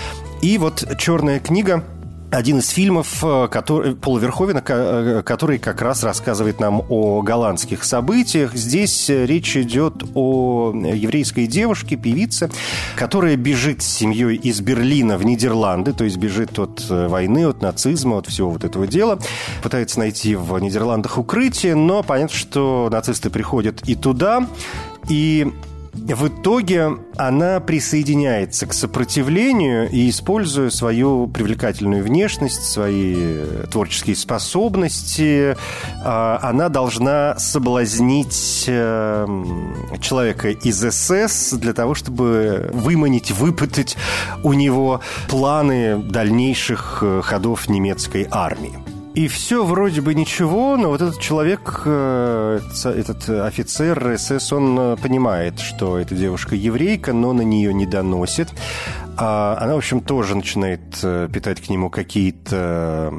И 0.41 0.57
вот 0.57 0.85
«Черная 0.97 1.41
книга» 1.41 1.83
один 2.31 2.59
из 2.59 2.69
фильмов 2.69 3.23
э, 3.23 3.47
который, 3.49 3.93
Пола 3.95 4.19
Верховена, 4.19 4.63
э, 4.65 5.21
который 5.23 5.59
как 5.59 5.81
раз 5.81 6.03
рассказывает 6.03 6.59
нам 6.59 6.81
о 6.89 7.21
голландских 7.21 7.83
событиях. 7.83 8.55
Здесь 8.55 9.09
э, 9.09 9.25
речь 9.25 9.55
идет 9.57 10.03
о 10.15 10.73
еврейской 10.73 11.45
девушке, 11.45 11.97
певице, 11.97 12.49
которая 12.95 13.35
бежит 13.35 13.81
с 13.81 13.85
семьей 13.85 14.37
из 14.37 14.61
Берлина 14.61 15.17
в 15.17 15.25
Нидерланды, 15.25 15.91
то 15.91 16.05
есть 16.05 16.17
бежит 16.17 16.57
от 16.57 16.89
войны, 16.89 17.47
от 17.47 17.61
нацизма, 17.61 18.17
от 18.17 18.27
всего 18.27 18.49
вот 18.49 18.63
этого 18.63 18.87
дела. 18.87 19.19
Пытается 19.61 19.99
найти 19.99 20.35
в 20.35 20.57
Нидерландах 20.57 21.17
укрытие, 21.17 21.75
но 21.75 22.01
понятно, 22.01 22.35
что 22.35 22.87
нацисты 22.91 23.29
приходят 23.29 23.81
и 23.87 23.95
туда, 23.95 24.47
и 25.09 25.51
в 25.93 26.27
итоге 26.27 26.97
она 27.17 27.59
присоединяется 27.59 28.65
к 28.65 28.73
сопротивлению 28.73 29.89
и, 29.89 30.09
используя 30.09 30.69
свою 30.69 31.27
привлекательную 31.27 32.03
внешность, 32.03 32.63
свои 32.63 33.45
творческие 33.69 34.15
способности, 34.15 35.57
а, 36.03 36.39
она 36.41 36.69
должна 36.69 37.37
соблазнить 37.37 38.65
эм, 38.67 39.75
человека 39.99 40.49
из 40.49 40.79
СС 40.79 41.53
для 41.53 41.73
того, 41.73 41.93
чтобы 41.93 42.69
выманить, 42.73 43.31
выпытать 43.31 43.97
у 44.43 44.53
него 44.53 45.01
планы 45.27 45.97
дальнейших 45.97 46.99
э, 47.01 47.21
ходов 47.21 47.67
немецкой 47.67 48.27
армии. 48.31 48.90
И 49.13 49.27
все 49.27 49.65
вроде 49.65 49.99
бы 49.99 50.13
ничего, 50.13 50.77
но 50.77 50.87
вот 50.89 51.01
этот 51.01 51.19
человек, 51.19 51.81
э, 51.85 52.61
этот 52.85 53.29
офицер 53.29 54.17
СС, 54.17 54.53
он 54.53 54.79
э, 54.79 54.95
понимает, 54.95 55.59
что 55.59 55.97
эта 55.97 56.15
девушка 56.15 56.55
еврейка, 56.55 57.11
но 57.11 57.33
на 57.33 57.41
нее 57.41 57.73
не 57.73 57.85
доносит. 57.85 58.47
А 59.23 59.55
она, 59.61 59.75
в 59.75 59.77
общем, 59.77 60.01
тоже 60.01 60.35
начинает 60.35 60.81
э, 61.03 61.29
питать 61.31 61.61
к 61.61 61.69
нему 61.69 61.91
какие-то 61.91 63.13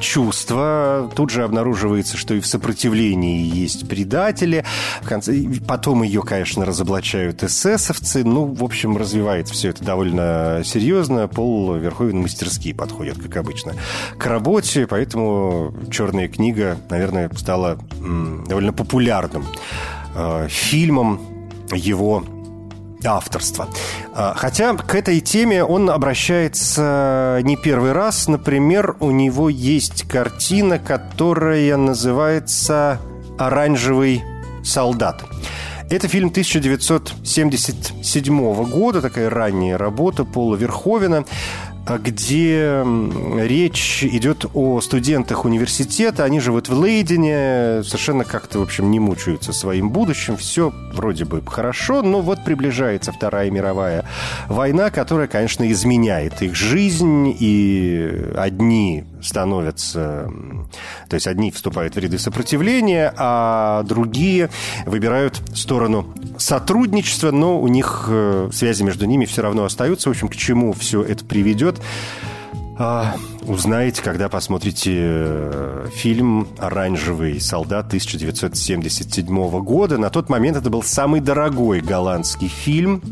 чувства. 0.00 1.12
Тут 1.14 1.28
же 1.28 1.44
обнаруживается, 1.44 2.16
что 2.16 2.32
и 2.32 2.40
в 2.40 2.46
сопротивлении 2.46 3.44
есть 3.54 3.86
предатели. 3.86 4.64
В 5.02 5.06
конце... 5.06 5.44
Потом 5.66 6.04
ее, 6.04 6.22
конечно, 6.22 6.64
разоблачают 6.64 7.42
эсэсовцы. 7.42 8.24
Ну, 8.24 8.46
в 8.46 8.64
общем, 8.64 8.96
развивается 8.96 9.52
все 9.52 9.68
это 9.68 9.84
довольно 9.84 10.62
серьезно. 10.64 11.28
Пол 11.28 11.74
Верховен 11.74 12.22
мастерски 12.22 12.72
подходит, 12.72 13.18
как 13.22 13.36
обычно, 13.36 13.74
к 14.16 14.24
работе. 14.24 14.86
Поэтому 14.86 15.74
«Черная 15.90 16.28
книга», 16.28 16.78
наверное, 16.88 17.30
стала 17.36 17.78
довольно 18.48 18.72
популярным 18.72 19.44
э, 20.14 20.46
фильмом 20.48 21.20
его 21.74 22.24
авторства. 23.04 23.68
А, 24.14 24.34
хотя 24.36 24.74
к 24.74 24.94
этой 24.94 25.20
теме 25.20 25.64
он 25.64 25.90
обращается 25.90 27.40
не 27.42 27.56
первый 27.56 27.92
раз. 27.92 28.28
Например, 28.28 28.96
у 29.00 29.10
него 29.10 29.48
есть 29.48 30.06
картина, 30.08 30.78
которая 30.78 31.76
называется 31.76 33.00
«Оранжевый 33.38 34.22
солдат». 34.64 35.24
Это 35.90 36.06
фильм 36.06 36.28
1977 36.28 38.64
года, 38.64 39.00
такая 39.00 39.30
ранняя 39.30 39.78
работа 39.78 40.24
Пола 40.24 40.56
Верховена. 40.56 41.24
А 41.88 41.96
где 41.96 42.84
речь 43.38 44.04
идет 44.04 44.44
о 44.52 44.78
студентах 44.82 45.46
университета. 45.46 46.24
Они 46.24 46.38
живут 46.38 46.68
в 46.68 46.78
Лейдене, 46.78 47.82
совершенно 47.82 48.24
как-то, 48.24 48.58
в 48.58 48.62
общем, 48.62 48.90
не 48.90 49.00
мучаются 49.00 49.54
своим 49.54 49.88
будущим. 49.88 50.36
Все 50.36 50.70
вроде 50.92 51.24
бы 51.24 51.42
хорошо, 51.46 52.02
но 52.02 52.20
вот 52.20 52.44
приближается 52.44 53.10
Вторая 53.10 53.50
мировая 53.50 54.04
война, 54.48 54.90
которая, 54.90 55.28
конечно, 55.28 55.70
изменяет 55.72 56.42
их 56.42 56.54
жизнь, 56.54 57.34
и 57.40 58.32
одни 58.36 59.04
становятся... 59.22 60.30
То 61.08 61.14
есть 61.14 61.26
одни 61.26 61.50
вступают 61.50 61.94
в 61.94 61.98
ряды 61.98 62.18
сопротивления, 62.18 63.12
а 63.16 63.82
другие 63.84 64.50
выбирают 64.86 65.40
сторону 65.54 66.06
сотрудничества, 66.36 67.30
но 67.30 67.60
у 67.60 67.68
них 67.68 68.06
э, 68.08 68.50
связи 68.52 68.82
между 68.82 69.06
ними 69.06 69.24
все 69.24 69.42
равно 69.42 69.64
остаются. 69.64 70.08
В 70.08 70.12
общем, 70.12 70.28
к 70.28 70.36
чему 70.36 70.72
все 70.72 71.02
это 71.02 71.24
приведет, 71.24 71.80
а, 72.80 73.16
узнаете, 73.42 74.02
когда 74.02 74.28
посмотрите 74.28 74.92
э, 74.94 75.86
фильм 75.92 76.46
«Оранжевый 76.58 77.40
солдат» 77.40 77.86
1977 77.88 79.60
года. 79.62 79.98
На 79.98 80.10
тот 80.10 80.28
момент 80.28 80.56
это 80.56 80.70
был 80.70 80.84
самый 80.84 81.20
дорогой 81.20 81.80
голландский 81.80 82.46
фильм 82.46 83.02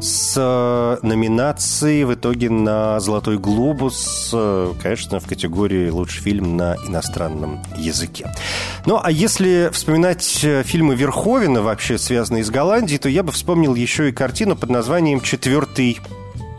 с 0.00 0.34
э, 0.36 1.06
номинацией 1.06 2.04
в 2.04 2.14
итоге 2.14 2.48
на 2.48 2.98
«Золотой 3.00 3.38
глобус», 3.38 4.30
э, 4.32 4.72
конечно, 4.82 5.20
в 5.20 5.26
категории 5.26 5.90
«Лучший 5.90 6.22
фильм 6.22 6.56
на 6.56 6.76
иностранном 6.86 7.62
языке». 7.76 8.32
Ну, 8.86 8.98
а 9.02 9.10
если 9.10 9.68
вспоминать 9.72 10.40
э, 10.42 10.62
фильмы 10.62 10.94
Верховина, 10.94 11.60
вообще 11.60 11.98
связанные 11.98 12.44
с 12.44 12.50
Голландией, 12.50 12.98
то 12.98 13.08
я 13.08 13.22
бы 13.22 13.32
вспомнил 13.32 13.74
еще 13.74 14.08
и 14.08 14.12
картину 14.12 14.56
под 14.56 14.70
названием 14.70 15.20
«Четвертый 15.20 16.00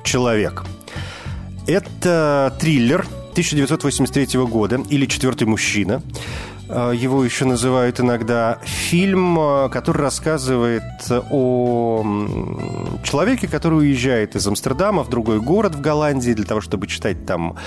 человек». 0.04 0.64
Это 1.66 2.56
триллер 2.60 3.08
1983 3.32 4.40
года 4.42 4.82
или 4.90 5.06
«Четвертый 5.08 5.48
мужчина», 5.48 6.04
его 6.72 7.24
еще 7.24 7.46
называют 7.46 8.00
иногда, 8.00 8.60
фильм, 8.64 9.38
э, 9.40 9.70
который 9.70 10.02
рассказывает 10.02 10.84
о 11.30 12.04
человеке, 13.04 13.48
который 13.48 13.80
уезжает 13.80 14.36
из 14.36 14.48
Амстердама 14.48 15.04
в 15.04 15.10
другой 15.10 15.40
город 15.42 15.76
в 15.76 15.82
Голландии 15.82 16.34
для 16.34 16.46
того, 16.46 16.62
чтобы 16.62 16.88
читать 16.88 17.26
там 17.26 17.58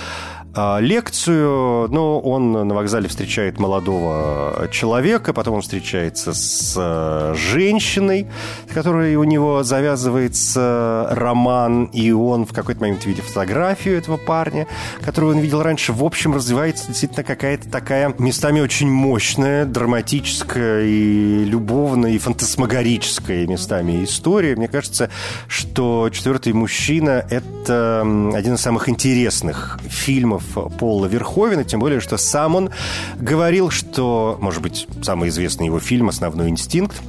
лекцию, 0.79 1.89
но 1.89 2.19
он 2.19 2.53
на 2.53 2.73
вокзале 2.73 3.09
встречает 3.09 3.59
молодого 3.59 4.67
человека, 4.71 5.33
потом 5.33 5.55
он 5.55 5.61
встречается 5.61 6.33
с 6.33 6.73
э, 6.77 7.35
женщиной, 7.35 8.27
с 8.69 8.73
которой 8.73 9.15
у 9.15 9.23
него 9.23 9.63
завязывается 9.63 11.07
роман, 11.11 11.85
и 11.85 12.11
он 12.11 12.45
в 12.45 12.53
какой-то 12.53 12.81
момент 12.81 13.05
видит 13.05 13.25
фотографию 13.25 13.97
этого 13.97 14.17
парня, 14.17 14.67
которую 15.03 15.35
он 15.35 15.41
видел 15.41 15.61
раньше. 15.61 15.91
В 15.91 16.03
общем, 16.03 16.33
развивается 16.33 16.87
действительно 16.87 17.23
какая-то 17.23 17.69
такая 17.69 18.13
местами 18.17 18.61
очень 18.61 18.89
мощная, 18.89 19.65
драматическая 19.65 20.85
и 20.85 21.43
любовная, 21.43 22.11
и 22.11 22.17
фантасмагорическая 22.17 23.45
местами 23.45 24.03
история. 24.03 24.55
Мне 24.55 24.67
кажется, 24.67 25.09
что 25.47 26.09
«Четвертый 26.11 26.53
мужчина»— 26.53 27.25
это 27.29 28.01
один 28.33 28.53
из 28.53 28.61
самых 28.61 28.87
интересных 28.87 29.79
фильмов 29.89 30.44
Пола 30.79 31.05
Верховена, 31.07 31.63
тем 31.63 31.79
более, 31.79 31.99
что 31.99 32.17
сам 32.17 32.55
он 32.55 32.69
говорил, 33.17 33.69
что, 33.69 34.37
может 34.41 34.61
быть, 34.61 34.87
самый 35.01 35.29
известный 35.29 35.67
его 35.67 35.79
фильм 35.79 36.09
«Основной 36.09 36.49
инстинкт», 36.49 37.01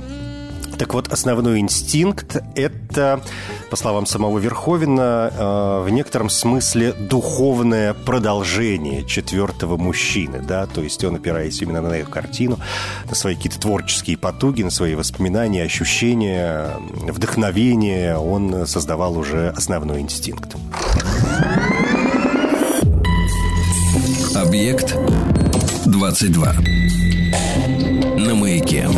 так 0.78 0.92
вот, 0.92 1.10
основной 1.10 1.60
инстинкт– 1.60 2.36
это, 2.54 3.20
по 3.70 3.76
словам 3.76 4.04
самого 4.04 4.38
Верховина, 4.38 5.30
э, 5.32 5.82
в 5.84 5.88
некотором 5.88 6.28
смысле 6.28 6.92
духовное 6.92 7.94
продолжение 7.94 9.04
четвертого 9.04 9.78
мужчины, 9.78 10.42
да, 10.46 10.66
то 10.66 10.82
есть 10.82 11.02
он, 11.02 11.16
опираясь 11.16 11.62
именно 11.62 11.80
на 11.80 11.94
эту 11.94 12.10
картину, 12.10 12.58
на 13.08 13.14
свои 13.14 13.36
какие-то 13.36 13.58
творческие 13.58 14.18
потуги, 14.18 14.62
на 14.62 14.70
свои 14.70 14.94
воспоминания, 14.94 15.62
ощущения, 15.62 16.72
вдохновение, 16.90 18.18
он 18.18 18.66
создавал 18.66 19.16
уже 19.16 19.54
основной 19.56 20.00
инстинкт. 20.00 20.56
Объект 24.42 24.94
22. 25.86 26.52
На 28.18 28.34
маяке. 28.34 28.88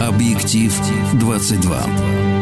Объектив 0.00 0.80
22. 1.14 2.37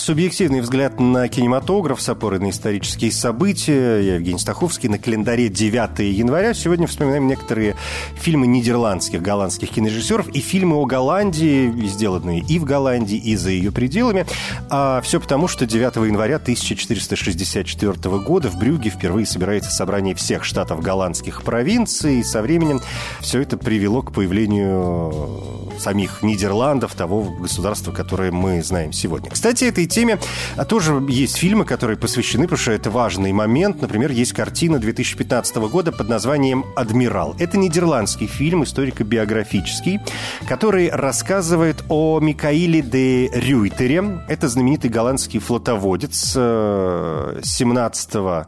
Субъективный 0.00 0.62
взгляд 0.62 0.98
на 0.98 1.28
кинематограф 1.28 2.00
с 2.00 2.08
опорой 2.08 2.40
на 2.40 2.48
исторические 2.48 3.12
события. 3.12 4.00
Я 4.00 4.14
Евгений 4.14 4.38
Стаховский. 4.38 4.88
На 4.88 4.96
календаре 4.98 5.50
9 5.50 5.98
января. 6.16 6.54
Сегодня 6.54 6.86
вспоминаем 6.86 7.26
некоторые 7.26 7.76
фильмы 8.14 8.46
нидерландских, 8.46 9.20
голландских 9.20 9.68
кинорежиссеров 9.68 10.28
и 10.28 10.40
фильмы 10.40 10.76
о 10.76 10.86
Голландии, 10.86 11.70
сделанные 11.86 12.40
и 12.40 12.58
в 12.58 12.64
Голландии, 12.64 13.18
и 13.18 13.36
за 13.36 13.50
ее 13.50 13.72
пределами. 13.72 14.24
А 14.70 15.02
все 15.02 15.20
потому, 15.20 15.48
что 15.48 15.66
9 15.66 15.96
января 15.96 16.36
1464 16.36 18.18
года 18.20 18.48
в 18.48 18.58
Брюге 18.58 18.88
впервые 18.88 19.26
собирается 19.26 19.70
собрание 19.70 20.14
всех 20.14 20.44
штатов 20.44 20.80
голландских 20.80 21.42
провинций. 21.42 22.20
И 22.20 22.24
со 22.24 22.40
временем 22.40 22.80
все 23.20 23.42
это 23.42 23.58
привело 23.58 24.00
к 24.00 24.12
появлению 24.12 25.68
самих 25.78 26.22
Нидерландов, 26.22 26.94
того 26.94 27.22
государства, 27.38 27.92
которое 27.92 28.32
мы 28.32 28.62
знаем 28.62 28.94
сегодня. 28.94 29.30
Кстати, 29.30 29.64
этой 29.64 29.89
теме. 29.90 30.18
А 30.56 30.64
тоже 30.64 31.04
есть 31.08 31.36
фильмы, 31.36 31.66
которые 31.66 31.98
посвящены, 31.98 32.44
потому 32.44 32.58
что 32.58 32.72
это 32.72 32.90
важный 32.90 33.32
момент. 33.32 33.82
Например, 33.82 34.10
есть 34.10 34.32
картина 34.32 34.78
2015 34.78 35.56
года 35.56 35.92
под 35.92 36.08
названием 36.08 36.64
«Адмирал». 36.76 37.36
Это 37.38 37.58
нидерландский 37.58 38.26
фильм, 38.26 38.64
историко-биографический, 38.64 40.00
который 40.48 40.88
рассказывает 40.88 41.84
о 41.88 42.20
Микаиле 42.20 42.80
де 42.80 43.28
Рюйтере. 43.28 44.22
Это 44.28 44.48
знаменитый 44.48 44.90
голландский 44.90 45.40
флотоводец 45.40 46.32
17 46.32 48.10
э, 48.14 48.44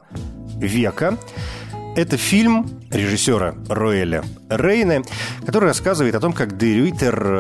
века. 0.59 1.19
Это 1.95 2.17
фильм 2.17 2.71
режиссера 2.91 3.55
Роэля 3.69 4.25
Рейна, 4.49 5.03
который 5.45 5.67
рассказывает 5.67 6.15
о 6.15 6.21
том, 6.21 6.33
как 6.33 6.57
Де 6.57 6.91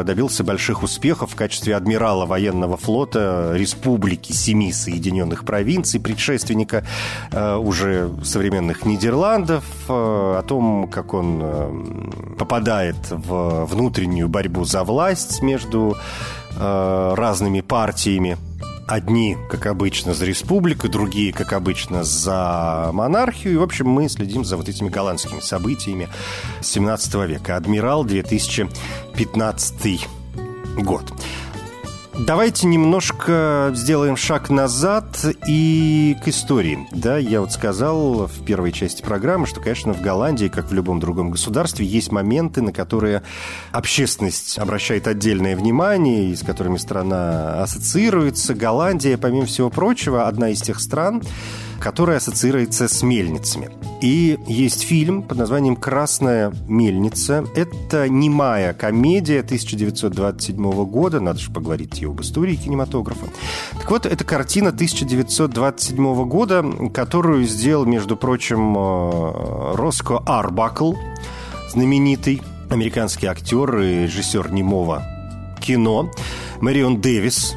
добился 0.05 0.45
больших 0.45 0.83
успехов 0.83 1.33
в 1.33 1.37
качестве 1.37 1.75
адмирала 1.75 2.27
военного 2.27 2.77
флота 2.77 3.53
Республики 3.55 4.33
Семи 4.33 4.71
Соединенных 4.71 5.47
Провинций, 5.47 6.01
предшественника 6.01 6.85
э, 7.31 7.57
уже 7.57 8.11
современных 8.25 8.85
Нидерландов, 8.85 9.65
э, 9.88 9.93
о 9.93 10.43
том, 10.47 10.87
как 10.88 11.15
он 11.15 11.41
э, 11.43 12.37
попадает 12.38 12.97
в 13.11 13.65
внутреннюю 13.65 14.29
борьбу 14.29 14.65
за 14.65 14.85
власть 14.85 15.41
между 15.41 15.97
э, 16.57 17.15
разными 17.17 17.62
партиями 17.62 18.37
Одни, 18.87 19.37
как 19.49 19.66
обычно, 19.66 20.12
за 20.12 20.27
республику, 20.27 20.88
другие, 20.88 21.33
как 21.33 21.53
обычно, 21.53 22.05
за 22.05 22.90
монархию. 22.92 23.55
И, 23.55 23.57
в 23.57 23.62
общем, 23.62 23.88
мы 23.88 24.09
следим 24.09 24.45
за 24.45 24.57
вот 24.57 24.68
этими 24.68 24.88
голландскими 24.88 25.40
событиями 25.40 26.09
17 26.61 27.14
века. 27.27 27.57
Адмирал 27.57 28.05
2015 28.05 30.09
год. 30.79 31.12
Давайте 32.18 32.66
немножко 32.66 33.72
сделаем 33.75 34.16
шаг 34.16 34.51
назад 34.51 35.25
и 35.48 36.14
к 36.22 36.29
истории. 36.29 36.87
Да, 36.92 37.16
я 37.16 37.40
вот 37.40 37.53
сказал 37.53 38.27
в 38.27 38.44
первой 38.44 38.70
части 38.70 39.01
программы, 39.01 39.46
что, 39.46 39.61
конечно, 39.61 39.94
в 39.94 40.03
Голландии, 40.03 40.48
как 40.48 40.70
в 40.70 40.75
любом 40.75 41.01
другом 41.01 41.31
государстве, 41.31 41.87
есть 41.87 42.12
моменты, 42.12 42.61
на 42.61 42.70
которые 42.70 43.22
общественность 43.72 44.59
обращает 44.59 45.07
отдельное 45.09 45.57
внимание, 45.57 46.31
и 46.31 46.37
с 46.37 46.42
которыми 46.42 46.77
страна 46.77 47.62
ассоциируется. 47.62 48.55
Голландия, 48.55 49.16
помимо 49.16 49.46
всего 49.46 49.70
прочего, 49.70 50.29
одна 50.29 50.51
из 50.51 50.61
тех 50.61 50.81
стран, 50.81 51.22
которая 51.83 52.18
ассоциируется 52.18 52.87
с 52.87 53.03
мельницами. 53.03 53.71
И 54.01 54.38
есть 54.47 54.83
фильм 54.83 55.23
под 55.23 55.38
названием 55.38 55.75
«Красная 55.75 56.53
мельница». 56.68 57.45
Это 57.57 58.09
немая 58.09 58.73
комедия 58.73 59.40
1927 59.40 60.85
года. 60.85 61.21
Надо 61.21 61.40
же 61.40 61.51
поговорить 61.51 62.01
и 62.01 62.07
об 62.07 62.21
истории 62.21 62.55
кинематографа. 62.55 63.27
Так 63.73 63.90
вот, 63.90 64.07
это 64.07 64.25
картина 64.25 64.68
1927 64.68 66.25
года, 66.29 66.64
которую 66.95 67.45
сделал, 67.45 67.85
между 67.85 68.16
прочим, 68.16 68.77
э, 68.79 69.75
Роско 69.75 70.18
Арбакл, 70.18 70.95
знаменитый 71.71 72.42
американский 72.71 73.27
актер 73.27 73.81
и 73.81 74.05
режиссер 74.05 74.53
немого 74.53 75.03
кино. 75.61 76.11
Мэрион 76.61 77.01
Дэвис, 77.01 77.57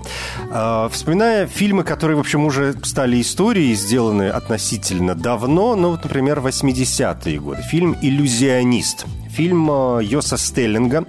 А, 0.50 0.88
вспоминая 0.88 1.46
фильмы, 1.46 1.82
которые, 1.84 2.16
в 2.16 2.20
общем, 2.20 2.44
уже 2.44 2.74
стали 2.84 3.20
историей, 3.20 3.74
сделаны 3.74 4.28
относительно 4.28 5.14
давно, 5.14 5.76
ну, 5.76 5.90
вот, 5.90 6.04
например, 6.04 6.38
80-е 6.40 7.40
годы. 7.40 7.62
Фильм 7.62 7.96
«Иллюзионист». 8.00 9.06
Фильм 9.30 9.68
а, 9.70 10.00
Йоса 10.00 10.36
Стеллинга, 10.36 11.06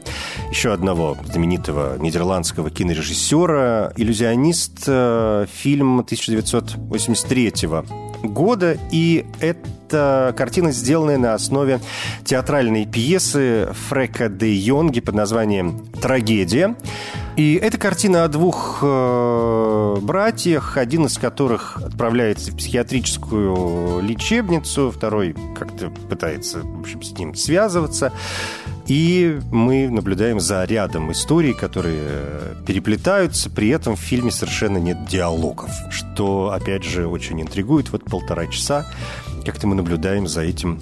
еще 0.50 0.74
одного 0.74 1.17
знаменитого 1.26 1.98
нидерландского 1.98 2.70
кинорежиссера. 2.70 3.93
«Иллюзионист» 3.96 4.84
а,– 4.88 5.46
фильм 5.54 6.00
1983 6.00 7.54
года, 8.28 8.78
и 8.92 9.26
это 9.40 10.34
картина, 10.38 10.72
сделанная 10.72 11.18
на 11.18 11.34
основе 11.34 11.80
театральной 12.24 12.86
пьесы 12.86 13.70
Фрека 13.88 14.30
де 14.30 14.54
Йонги 14.54 15.00
под 15.00 15.16
названием 15.16 15.86
«Трагедия». 16.02 16.76
И 17.38 17.54
это 17.54 17.78
картина 17.78 18.24
о 18.24 18.30
двух 18.30 18.80
э, 18.82 19.98
братьях, 20.02 20.76
один 20.76 21.06
из 21.06 21.20
которых 21.20 21.78
отправляется 21.78 22.52
в 22.52 22.58
психиатрическую 22.58 24.02
лечебницу, 24.02 24.90
второй 24.90 25.36
как-то 25.56 25.92
пытается, 26.10 26.62
в 26.63 26.80
общем, 26.80 27.04
с 27.04 27.12
ним 27.12 27.36
связываться. 27.36 28.12
И 28.88 29.39
мы 29.52 29.89
наблюдаем 29.89 30.39
за 30.39 30.63
рядом 30.63 31.12
историй, 31.12 31.54
которые 31.54 32.56
переплетаются, 32.65 33.50
при 33.50 33.67
этом 33.69 33.95
в 33.95 34.00
фильме 34.00 34.30
совершенно 34.32 34.78
нет 34.78 35.06
диалогов, 35.08 35.71
что, 35.89 36.52
опять 36.54 36.84
же, 36.84 37.08
очень 37.08 37.41
интригует. 37.41 37.91
Вот 37.91 38.06
полтора 38.06 38.45
часа 38.47 38.86
как-то 39.45 39.67
мы 39.67 39.76
наблюдаем 39.76 40.28
за 40.28 40.41
этим 40.41 40.80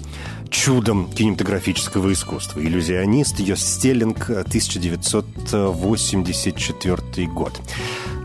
чудом 0.50 1.10
кинематографического 1.10 2.12
искусства. 2.12 2.60
«Иллюзионист», 2.60 3.40
ее 3.40 3.56
стеллинг, 3.56 4.30
1984 4.30 7.26
год. 7.28 7.60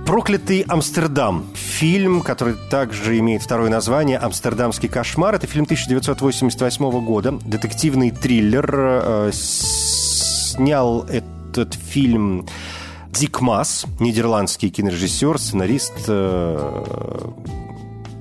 «Проклятый 0.05 0.61
Амстердам». 0.67 1.45
Фильм, 1.55 2.21
который 2.21 2.55
также 2.69 3.17
имеет 3.19 3.41
второе 3.41 3.69
название 3.69 4.17
«Амстердамский 4.17 4.89
кошмар». 4.89 5.35
Это 5.35 5.47
фильм 5.47 5.63
1988 5.63 7.05
года. 7.05 7.39
Детективный 7.45 8.11
триллер. 8.11 8.69
Э, 8.73 9.29
снял 9.33 11.03
этот 11.03 11.73
фильм 11.73 12.47
Дик 13.11 13.41
Масс, 13.41 13.85
нидерландский 13.99 14.69
кинорежиссер, 14.69 15.37
сценарист, 15.37 15.93
э, 16.07 17.31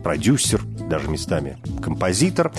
продюсер, 0.02 0.62
даже 0.88 1.08
местами 1.08 1.58
композитор. 1.82 2.52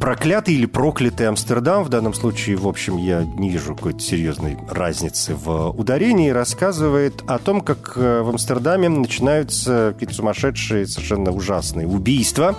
Проклятый 0.00 0.54
или 0.54 0.66
проклятый 0.66 1.28
Амстердам, 1.28 1.84
в 1.84 1.88
данном 1.88 2.14
случае, 2.14 2.56
в 2.56 2.68
общем, 2.68 2.96
я 2.96 3.24
не 3.24 3.50
вижу 3.50 3.74
какой-то 3.74 4.00
серьезной 4.00 4.56
разницы 4.68 5.34
в 5.34 5.70
ударении, 5.70 6.30
рассказывает 6.30 7.22
о 7.26 7.38
том, 7.38 7.60
как 7.60 7.94
э, 7.96 8.22
в 8.22 8.30
Амстердаме 8.30 8.88
начинаются 8.88 9.92
какие-то 9.94 10.14
сумасшедшие, 10.14 10.86
совершенно 10.86 11.30
ужасные 11.30 11.86
убийства, 11.86 12.56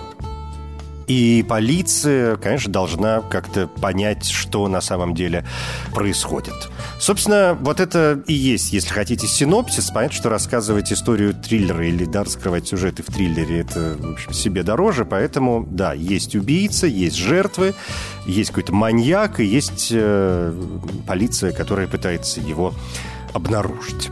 и 1.06 1.44
полиция, 1.48 2.36
конечно, 2.36 2.72
должна 2.72 3.20
как-то 3.20 3.66
понять, 3.66 4.26
что 4.26 4.68
на 4.68 4.80
самом 4.80 5.14
деле 5.14 5.44
происходит. 5.92 6.54
Собственно, 6.98 7.56
вот 7.60 7.80
это 7.80 8.22
и 8.26 8.32
есть, 8.32 8.72
если 8.72 8.90
хотите, 8.90 9.26
синопсис. 9.26 9.90
Понятно, 9.90 10.16
что 10.16 10.28
рассказывать 10.28 10.92
историю 10.92 11.34
триллера 11.34 11.86
или 11.86 12.04
да, 12.04 12.24
раскрывать 12.24 12.68
сюжеты 12.68 13.02
в 13.02 13.06
триллере, 13.06 13.60
это, 13.60 13.96
в 13.98 14.12
общем, 14.12 14.32
себе 14.32 14.62
дороже. 14.62 15.04
Поэтому, 15.04 15.66
да, 15.68 15.92
есть 15.92 16.34
убийца, 16.34 16.86
есть 16.86 17.16
жертвы, 17.16 17.74
есть 18.26 18.50
какой-то 18.50 18.72
маньяк, 18.74 19.40
и 19.40 19.44
есть 19.44 19.88
э, 19.90 20.52
полиция, 21.06 21.52
которая 21.52 21.86
пытается 21.86 22.40
его 22.40 22.74
обнаружить. 23.32 24.10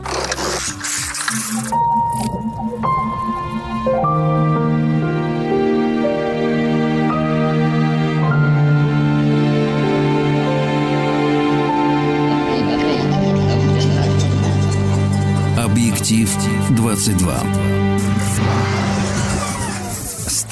22 16.93 17.63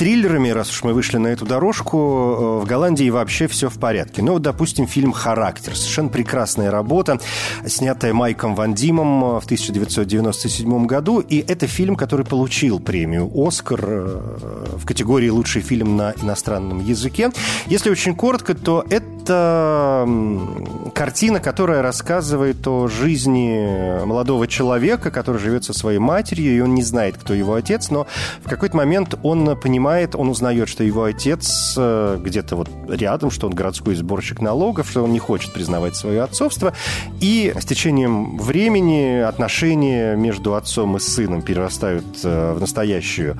триллерами, 0.01 0.49
раз 0.49 0.71
уж 0.71 0.81
мы 0.81 0.93
вышли 0.93 1.17
на 1.17 1.27
эту 1.27 1.45
дорожку, 1.45 1.97
э, 1.99 2.63
в 2.63 2.65
Голландии 2.65 3.07
вообще 3.11 3.47
все 3.47 3.69
в 3.69 3.77
порядке. 3.77 4.23
Ну, 4.23 4.33
вот, 4.33 4.41
допустим, 4.41 4.87
фильм 4.87 5.11
«Характер». 5.11 5.75
Совершенно 5.75 6.09
прекрасная 6.09 6.71
работа, 6.71 7.19
снятая 7.67 8.11
Майком 8.11 8.55
Ван 8.55 8.73
Димом 8.73 9.23
э, 9.23 9.39
в 9.39 9.45
1997 9.45 10.87
году. 10.87 11.19
И 11.19 11.45
это 11.47 11.67
фильм, 11.67 11.95
который 11.95 12.25
получил 12.25 12.79
премию 12.79 13.31
«Оскар» 13.31 13.79
э, 13.83 14.75
в 14.75 14.87
категории 14.87 15.29
«Лучший 15.29 15.61
фильм 15.61 15.95
на 15.95 16.15
иностранном 16.19 16.83
языке». 16.83 17.29
Если 17.67 17.91
очень 17.91 18.15
коротко, 18.15 18.55
то 18.55 18.83
это 18.89 19.05
картина, 19.25 21.39
которая 21.39 21.81
рассказывает 21.81 22.67
о 22.67 22.87
жизни 22.87 24.05
молодого 24.05 24.47
человека, 24.47 25.11
который 25.11 25.37
живет 25.37 25.63
со 25.63 25.73
своей 25.73 25.99
матерью, 25.99 26.55
и 26.55 26.59
он 26.59 26.75
не 26.75 26.83
знает, 26.83 27.17
кто 27.17 27.33
его 27.33 27.55
отец, 27.55 27.89
но 27.89 28.07
в 28.43 28.49
какой-то 28.49 28.77
момент 28.77 29.15
он 29.23 29.57
понимает, 29.57 29.81
понимает, 29.81 30.15
он 30.15 30.29
узнает, 30.29 30.69
что 30.69 30.83
его 30.83 31.03
отец 31.03 31.75
э, 31.77 32.19
где-то 32.21 32.55
вот 32.55 32.69
рядом, 32.89 33.31
что 33.31 33.47
он 33.47 33.53
городской 33.53 33.95
сборщик 33.95 34.41
налогов, 34.41 34.89
что 34.89 35.03
он 35.03 35.11
не 35.11 35.19
хочет 35.19 35.53
признавать 35.53 35.95
свое 35.95 36.21
отцовство. 36.21 36.73
И 37.21 37.53
с 37.57 37.65
течением 37.65 38.37
времени 38.37 39.19
отношения 39.19 40.15
между 40.15 40.55
отцом 40.55 40.97
и 40.97 40.99
сыном 40.99 41.41
перерастают 41.41 42.05
э, 42.23 42.53
в 42.53 42.59
настоящую 42.59 43.37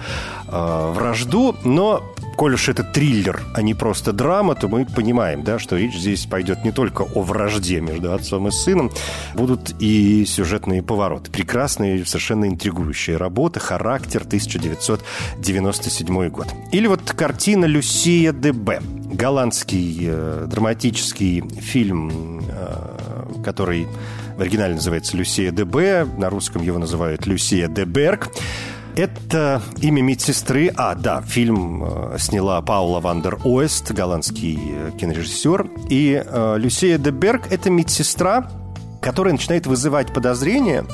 э, 0.48 0.92
вражду. 0.96 1.56
Но 1.64 2.04
коль 2.38 2.54
уж 2.54 2.70
это 2.70 2.84
триллер, 2.84 3.42
а 3.54 3.62
не 3.62 3.74
просто 3.74 4.14
драма, 4.14 4.56
то 4.56 4.68
мы 4.68 4.86
понимаем, 4.86 5.44
да, 5.44 5.60
что 5.60 5.71
речь 5.78 5.96
здесь 5.96 6.26
пойдет 6.26 6.64
не 6.64 6.72
только 6.72 7.02
о 7.04 7.22
вражде 7.22 7.82
между 7.82 8.14
отцом 8.14 8.48
и 8.48 8.52
сыном, 8.52 8.92
будут 9.34 9.76
и 9.80 10.24
сюжетные 10.26 10.82
повороты. 10.84 11.32
Прекрасная, 11.32 12.06
совершенно 12.06 12.46
интригующая 12.46 13.18
работа, 13.18 13.60
характер 13.60 14.22
1997 14.26 16.30
год. 16.30 16.48
Или 16.72 16.88
вот 16.88 17.02
картина 17.12 17.66
Люсия 17.66 18.32
ДБ. 18.32 18.80
Голландский 19.14 20.06
э, 20.08 20.48
драматический 20.50 21.44
фильм, 21.60 22.42
э, 22.48 23.42
который 23.44 23.88
в 24.38 24.42
оригинале 24.42 24.76
называется 24.76 25.18
«Люсия 25.18 25.52
де 25.52 25.70
Б», 25.70 26.06
на 26.18 26.30
русском 26.30 26.62
его 26.64 26.80
называют 26.80 27.28
«Люсия 27.28 27.68
де 27.68 27.82
Берг». 27.82 28.30
Это 28.96 29.62
имя 29.82 30.02
медсестры. 30.02 30.72
А, 30.76 30.96
да, 30.96 31.22
фильм 31.22 31.84
э, 31.84 32.18
сняла 32.20 32.62
Паула 32.62 33.00
ван 33.00 33.20
дер 33.20 33.40
Уст, 33.44 33.92
голландский 33.92 34.60
э, 34.60 34.92
кинорежиссер. 35.00 35.70
И 35.90 36.22
э, 36.26 36.56
Люсия 36.58 36.98
де 36.98 37.12
Берг– 37.12 37.44
это 37.52 37.70
медсестра, 37.70 38.50
которая 39.02 39.34
начинает 39.34 39.66
вызывать 39.66 40.14
подозрения, 40.14 40.86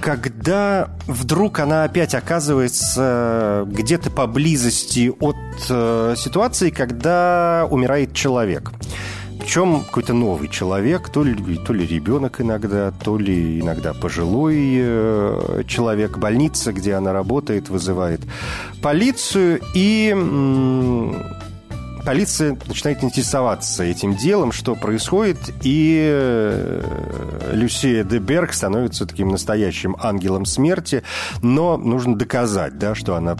когда 0.00 0.90
вдруг 1.06 1.60
она 1.60 1.84
опять 1.84 2.14
оказывается 2.14 3.64
где-то 3.66 4.10
поблизости 4.10 5.12
от 5.20 5.36
э, 5.68 6.14
ситуации, 6.16 6.70
когда 6.70 7.66
умирает 7.70 8.12
человек. 8.12 8.72
Причем 9.46 9.84
какой-то 9.84 10.12
новый 10.12 10.48
человек, 10.48 11.08
то 11.08 11.22
ли, 11.22 11.56
то 11.58 11.72
ли 11.72 11.86
ребенок 11.86 12.40
иногда, 12.40 12.90
то 12.90 13.16
ли 13.16 13.60
иногда 13.60 13.94
пожилой 13.94 14.56
э, 14.58 15.62
человек. 15.68 16.18
Больница, 16.18 16.72
где 16.72 16.94
она 16.94 17.12
работает, 17.12 17.68
вызывает 17.68 18.22
полицию. 18.82 19.60
И 19.72 20.12
полиция 22.04 22.58
начинает 22.66 23.04
интересоваться 23.04 23.84
этим 23.84 24.16
делом, 24.16 24.50
что 24.50 24.74
происходит, 24.74 25.38
и 25.62 26.08
э, 26.10 27.52
Люсия 27.52 28.02
де 28.02 28.18
Берг 28.18 28.52
становится 28.52 29.06
таким 29.06 29.28
настоящим 29.28 29.96
ангелом 30.00 30.44
смерти, 30.44 31.04
но 31.40 31.76
нужно 31.76 32.16
доказать, 32.16 32.78
да, 32.78 32.96
что 32.96 33.14
она 33.14 33.36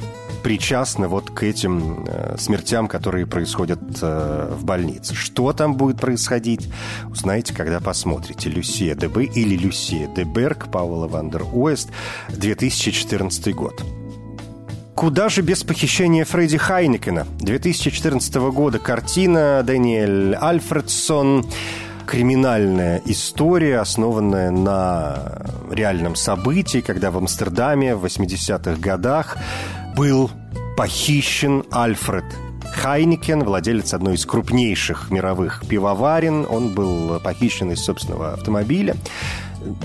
причастна 0.46 1.08
вот 1.08 1.28
к 1.28 1.42
этим 1.42 2.04
э, 2.06 2.36
смертям, 2.38 2.86
которые 2.86 3.26
происходят 3.26 3.80
э, 4.00 4.54
в 4.56 4.64
больнице. 4.64 5.16
Что 5.16 5.52
там 5.52 5.74
будет 5.74 6.00
происходить, 6.00 6.68
узнаете, 7.10 7.52
когда 7.52 7.80
посмотрите. 7.80 8.48
Люсия 8.48 8.94
де 8.94 9.08
Б 9.08 9.24
или 9.24 9.56
Люсия 9.56 10.06
де 10.06 10.22
Берг, 10.22 10.70
Паула 10.70 11.08
ван 11.08 11.25
дер 11.25 11.42
Уст, 11.52 11.88
2014 12.28 13.52
год. 13.56 13.82
Куда 14.94 15.28
же 15.30 15.42
без 15.42 15.64
похищения 15.64 16.24
Фредди 16.24 16.58
Хайнекена? 16.58 17.26
2014 17.40 18.36
года 18.36 18.78
картина 18.78 19.64
Дэниэль 19.64 20.36
Альфредсон 20.40 21.44
криминальная 22.06 23.02
история, 23.04 23.80
основанная 23.80 24.52
на 24.52 25.42
реальном 25.72 26.14
событии, 26.14 26.82
когда 26.82 27.10
в 27.10 27.18
Амстердаме 27.18 27.96
в 27.96 28.04
80-х 28.04 28.76
годах 28.80 29.36
был 29.96 30.30
похищен 30.76 31.64
Альфред 31.72 32.24
Хайнекен, 32.74 33.42
владелец 33.42 33.94
одной 33.94 34.16
из 34.16 34.26
крупнейших 34.26 35.10
мировых 35.10 35.64
пивоварен. 35.66 36.46
Он 36.48 36.74
был 36.74 37.18
похищен 37.20 37.72
из 37.72 37.82
собственного 37.82 38.34
автомобиля 38.34 38.94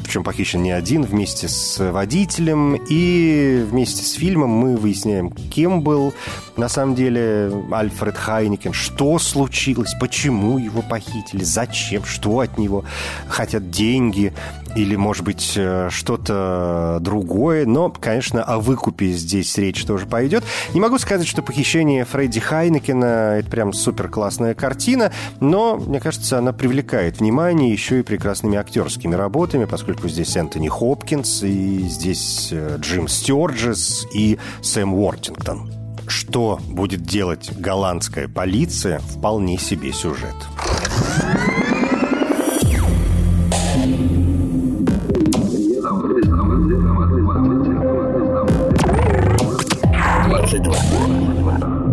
причем 0.04 0.24
похищен 0.24 0.62
не 0.62 0.71
один, 0.71 1.04
вместе 1.04 1.47
с 1.47 1.91
водителем. 1.91 2.76
И 2.89 3.65
вместе 3.69 4.04
с 4.04 4.13
фильмом 4.13 4.50
мы 4.50 4.78
выясняем, 4.78 5.32
кем 5.32 5.82
был 5.82 6.13
на 6.58 6.69
самом 6.69 6.95
деле 6.95 7.52
Альфред 7.71 8.17
Хайнекен, 8.17 8.74
что 8.74 9.17
случилось, 9.19 9.93
почему 10.00 10.58
его 10.58 10.82
похитили, 10.82 11.43
зачем, 11.43 12.04
что 12.06 12.39
от 12.39 12.58
него 12.58 12.86
хотят 13.28 13.69
деньги 13.69 14.34
или, 14.75 14.95
может 14.95 15.23
быть, 15.23 15.53
э, 15.55 15.89
что-то 15.91 16.97
другое. 17.01 17.65
Но, 17.65 17.89
конечно, 17.89 18.43
о 18.43 18.60
выкупе 18.60 19.12
здесь 19.12 19.57
речь 19.57 19.84
тоже 19.86 20.05
пойдет. 20.05 20.43
Не 20.73 20.79
могу 20.79 20.97
сказать, 20.97 21.27
что 21.27 21.41
похищение 21.41 22.05
Фредди 22.05 22.39
Хайнекена– 22.39 23.38
это 23.39 23.49
прям 23.49 23.73
супер 23.73 24.07
классная 24.10 24.53
картина, 24.53 25.12
но, 25.39 25.77
мне 25.77 25.99
кажется, 25.99 26.38
она 26.38 26.53
привлекает 26.53 27.19
внимание 27.19 27.71
еще 27.71 27.99
и 27.99 28.03
прекрасными 28.03 28.57
актерскими 28.57 29.15
работами, 29.15 29.65
поскольку 29.65 30.07
здесь 30.07 30.36
Энтони 30.36 30.67
Хопкинс, 30.67 31.43
и 31.43 31.79
здесь 31.88 32.49
э, 32.51 32.77
Джим 32.79 33.07
Стюарджес 33.07 34.07
и 34.13 34.38
Сэм 34.62 34.93
Уортингтон. 34.93 35.71
Что 36.07 36.60
будет 36.67 37.03
делать 37.03 37.51
голландская 37.57 38.27
полиция, 38.27 38.99
вполне 38.99 39.57
себе 39.57 39.93
сюжет. 39.93 40.36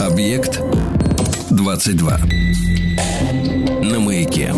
Объект 0.00 0.54
22. 1.50 2.18
На 3.82 4.00
маяке. 4.00 4.52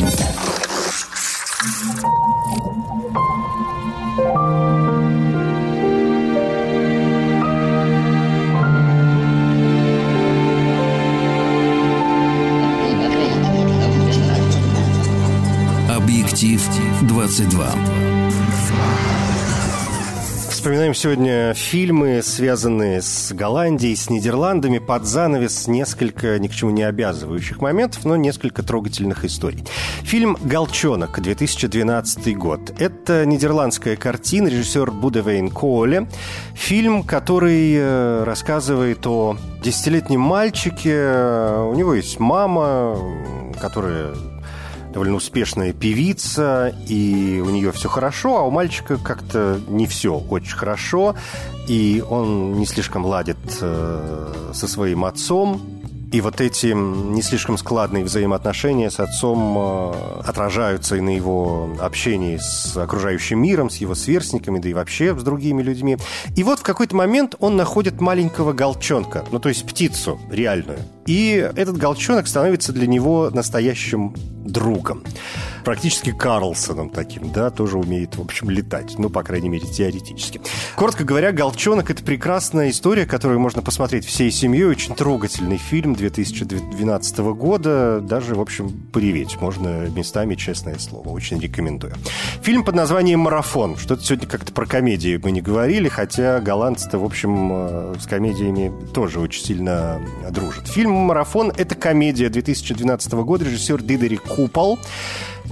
22. 17.32 17.66
Вспоминаем 20.50 20.92
сегодня 20.92 21.54
фильмы, 21.54 22.20
связанные 22.22 23.00
с 23.00 23.32
Голландией, 23.32 23.96
с 23.96 24.10
Нидерландами, 24.10 24.78
под 24.78 25.06
занавес 25.06 25.66
несколько 25.66 26.38
ни 26.38 26.48
к 26.48 26.52
чему 26.52 26.72
не 26.72 26.82
обязывающих 26.82 27.62
моментов, 27.62 28.04
но 28.04 28.16
несколько 28.16 28.62
трогательных 28.62 29.24
историй. 29.24 29.64
Фильм 30.02 30.36
«Голчонок», 30.42 31.22
2012 31.22 32.36
год. 32.36 32.74
Это 32.78 33.24
нидерландская 33.24 33.96
картина, 33.96 34.48
режиссер 34.48 34.90
Будевейн 34.90 35.48
Кооле. 35.48 36.08
Фильм, 36.54 37.02
который 37.02 37.72
э, 37.76 38.24
рассказывает 38.24 39.06
о 39.06 39.38
десятилетнем 39.64 40.20
мальчике. 40.20 40.98
У 41.62 41.74
него 41.74 41.94
есть 41.94 42.20
мама, 42.20 42.98
которая 43.58 44.12
довольно 44.92 45.16
успешная 45.16 45.72
певица, 45.72 46.74
и 46.86 47.42
у 47.44 47.50
нее 47.50 47.72
все 47.72 47.88
хорошо, 47.88 48.38
а 48.38 48.42
у 48.42 48.50
мальчика 48.50 48.98
как-то 48.98 49.60
не 49.68 49.86
все 49.86 50.16
очень 50.16 50.56
хорошо, 50.56 51.16
и 51.66 52.04
он 52.08 52.54
не 52.58 52.66
слишком 52.66 53.04
ладит 53.06 53.38
э, 53.60 54.50
со 54.52 54.68
своим 54.68 55.04
отцом, 55.04 55.60
и 56.12 56.20
вот 56.20 56.42
эти 56.42 56.66
не 56.66 57.22
слишком 57.22 57.56
складные 57.56 58.04
взаимоотношения 58.04 58.90
с 58.90 59.00
отцом 59.00 59.56
э, 59.58 60.20
отражаются 60.26 60.96
и 60.96 61.00
на 61.00 61.16
его 61.16 61.70
общении 61.80 62.36
с 62.36 62.76
окружающим 62.76 63.40
миром, 63.40 63.70
с 63.70 63.78
его 63.78 63.94
сверстниками, 63.94 64.58
да 64.58 64.68
и 64.68 64.74
вообще 64.74 65.18
с 65.18 65.22
другими 65.22 65.62
людьми. 65.62 65.96
И 66.36 66.44
вот 66.44 66.60
в 66.60 66.62
какой-то 66.62 66.94
момент 66.94 67.34
он 67.38 67.56
находит 67.56 68.00
маленького 68.00 68.52
голчонка, 68.52 69.24
ну 69.32 69.38
то 69.38 69.48
есть 69.48 69.66
птицу 69.66 70.20
реальную. 70.30 70.80
И 71.06 71.50
этот 71.56 71.78
голчонок 71.78 72.28
становится 72.28 72.72
для 72.72 72.86
него 72.86 73.30
настоящим 73.32 74.14
другом. 74.44 75.04
Практически 75.64 76.12
Карлсоном 76.12 76.90
таким, 76.90 77.30
да, 77.32 77.50
тоже 77.50 77.78
умеет, 77.78 78.16
в 78.16 78.20
общем, 78.20 78.50
летать. 78.50 78.98
Ну, 78.98 79.10
по 79.10 79.22
крайней 79.22 79.48
мере, 79.48 79.66
теоретически. 79.66 80.40
Коротко 80.76 81.04
говоря, 81.04 81.32
«Голчонок»— 81.32 81.90
это 81.90 82.02
прекрасная 82.02 82.70
история, 82.70 83.06
которую 83.06 83.38
можно 83.38 83.62
посмотреть 83.62 84.04
всей 84.04 84.30
семьей. 84.30 84.64
Очень 84.64 84.94
трогательный 84.94 85.58
фильм 85.58 85.94
2012 85.94 87.18
года. 87.34 88.00
Даже, 88.00 88.34
в 88.34 88.40
общем, 88.40 88.70
пореветь 88.92 89.40
можно 89.40 89.88
местами, 89.88 90.34
честное 90.34 90.78
слово. 90.78 91.08
Очень 91.10 91.38
рекомендую. 91.40 91.94
Фильм 92.42 92.64
под 92.64 92.74
названием 92.74 93.20
«Марафон». 93.20 93.76
Что-то 93.76 94.02
сегодня 94.02 94.26
как-то 94.26 94.52
про 94.52 94.66
комедии 94.66 95.20
мы 95.22 95.30
не 95.30 95.40
говорили, 95.40 95.88
хотя 95.88 96.40
голландцы-то, 96.40 96.98
в 96.98 97.04
общем, 97.04 97.50
э, 97.52 97.94
с 98.00 98.06
комедиями 98.06 98.72
тоже 98.92 99.20
очень 99.20 99.44
сильно 99.44 100.00
дружат. 100.30 100.66
Фильм 100.68 100.90
«Марафон»— 100.92 101.52
это 101.56 101.74
комедия 101.74 102.28
2012 102.28 103.12
года, 103.24 103.44
режиссер 103.44 103.82
Дидери 103.82 104.16
Купол. 104.16 104.78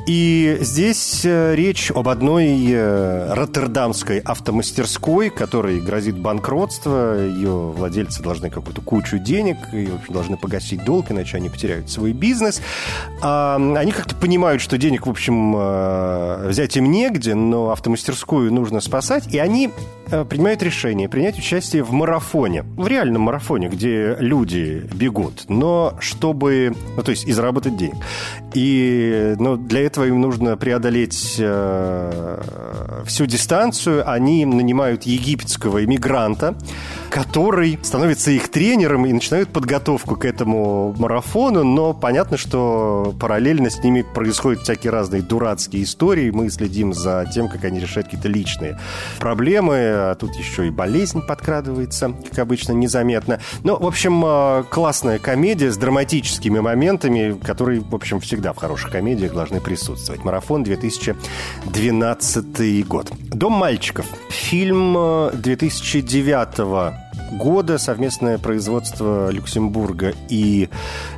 И 0.07 0.59
здесь 0.61 1.23
э, 1.25 1.55
речь 1.55 1.91
об 1.91 2.09
одной 2.09 2.67
э, 2.69 3.33
роттердамской 3.35 4.19
автомастерской, 4.19 5.31
которой 5.31 5.81
грозит 5.81 6.19
банкротство. 6.19 7.19
Ее 7.19 7.51
владельцы 7.51 8.23
должны 8.23 8.51
какую-то 8.51 8.81
кучу 8.83 9.19
денег 9.19 9.57
и, 9.73 9.87
в 9.87 9.97
общем, 9.97 10.13
должны 10.13 10.37
погасить 10.37 10.85
долг, 10.85 11.11
иначе 11.11 11.37
они 11.37 11.49
потеряют 11.49 11.91
свой 11.91 12.13
бизнес. 12.13 12.63
А, 13.23 13.57
они 13.77 13.93
как-то 13.93 14.15
понимают, 14.15 14.63
что 14.63 14.79
денег, 14.79 15.07
в 15.07 15.11
общем, 15.11 15.55
э, 15.57 16.49
взять 16.49 16.77
им 16.77 16.91
негде, 16.91 17.35
но 17.35 17.71
автомастерскую 17.71 18.53
нужно 18.53 18.81
спасать, 18.81 19.33
и 19.33 19.39
они 19.39 19.71
принимают 20.29 20.61
решение 20.61 21.09
принять 21.09 21.39
участие 21.39 21.85
в 21.85 21.93
марафоне, 21.93 22.65
в 22.77 22.89
реальном 22.89 23.23
марафоне, 23.23 23.69
где 23.69 24.17
люди 24.19 24.85
бегут, 24.93 25.45
но 25.47 25.95
чтобы, 26.01 26.75
ну, 26.97 27.03
то 27.05 27.13
есть 27.13 27.29
и 27.29 27.33
заработать 27.33 27.77
денег. 27.77 27.95
И, 28.53 29.37
но 29.39 29.57
для 29.57 29.80
этого 29.81 30.07
им 30.07 30.21
нужно 30.21 30.57
преодолеть 30.57 31.37
э, 31.39 32.43
всю 33.07 33.27
дистанцию. 33.27 34.09
Они 34.11 34.45
нанимают 34.45 35.05
египетского 35.05 35.85
иммигранта, 35.85 36.55
который 37.11 37.79
становится 37.83 38.31
их 38.31 38.49
тренером 38.49 39.07
и 39.07 39.13
начинают 39.13 39.51
подготовку 39.51 40.17
к 40.17 40.25
этому 40.25 40.95
марафону. 40.99 41.65
Но 41.65 41.93
понятно, 41.93 42.37
что 42.37 43.15
параллельно 43.19 43.71
с 43.71 43.83
ними 43.83 44.03
происходят 44.03 44.63
всякие 44.63 44.93
разные 44.93 45.23
дурацкие 45.23 45.83
истории. 45.83 46.31
Мы 46.31 46.51
следим 46.51 46.95
за 46.95 47.27
тем, 47.33 47.49
как 47.49 47.65
они 47.65 47.81
решают 47.81 48.07
какие-то 48.07 48.29
личные 48.29 48.79
проблемы. 49.19 49.77
А 49.77 50.15
тут 50.15 50.35
еще 50.37 50.67
и 50.67 50.71
болезнь 50.71 51.21
подкрадывается, 51.27 52.15
как 52.31 52.39
обычно, 52.39 52.73
незаметно. 52.73 53.41
Но, 53.65 53.77
в 53.77 53.87
общем, 53.87 54.23
э, 54.25 54.65
классная 54.71 55.19
комедия 55.19 55.71
с 55.71 55.77
драматическими 55.77 56.61
моментами, 56.61 57.39
которые, 57.43 57.81
в 57.81 57.95
общем, 57.95 58.21
всегда 58.21 58.53
в 58.53 58.57
хороших 58.57 58.91
комедиях 58.91 59.33
должны 59.33 59.61
присутствовать. 59.71 60.25
Марафон 60.25 60.65
2012 60.65 62.89
год. 62.89 63.13
«Дом 63.33 63.53
мальчиков». 63.53 64.07
Фильм 64.29 64.95
2009 65.33 66.59
э, 66.59 66.93
года 67.33 67.79
совместное 67.79 68.39
производство 68.39 69.31
Люксембурга 69.31 70.15
и 70.29 70.69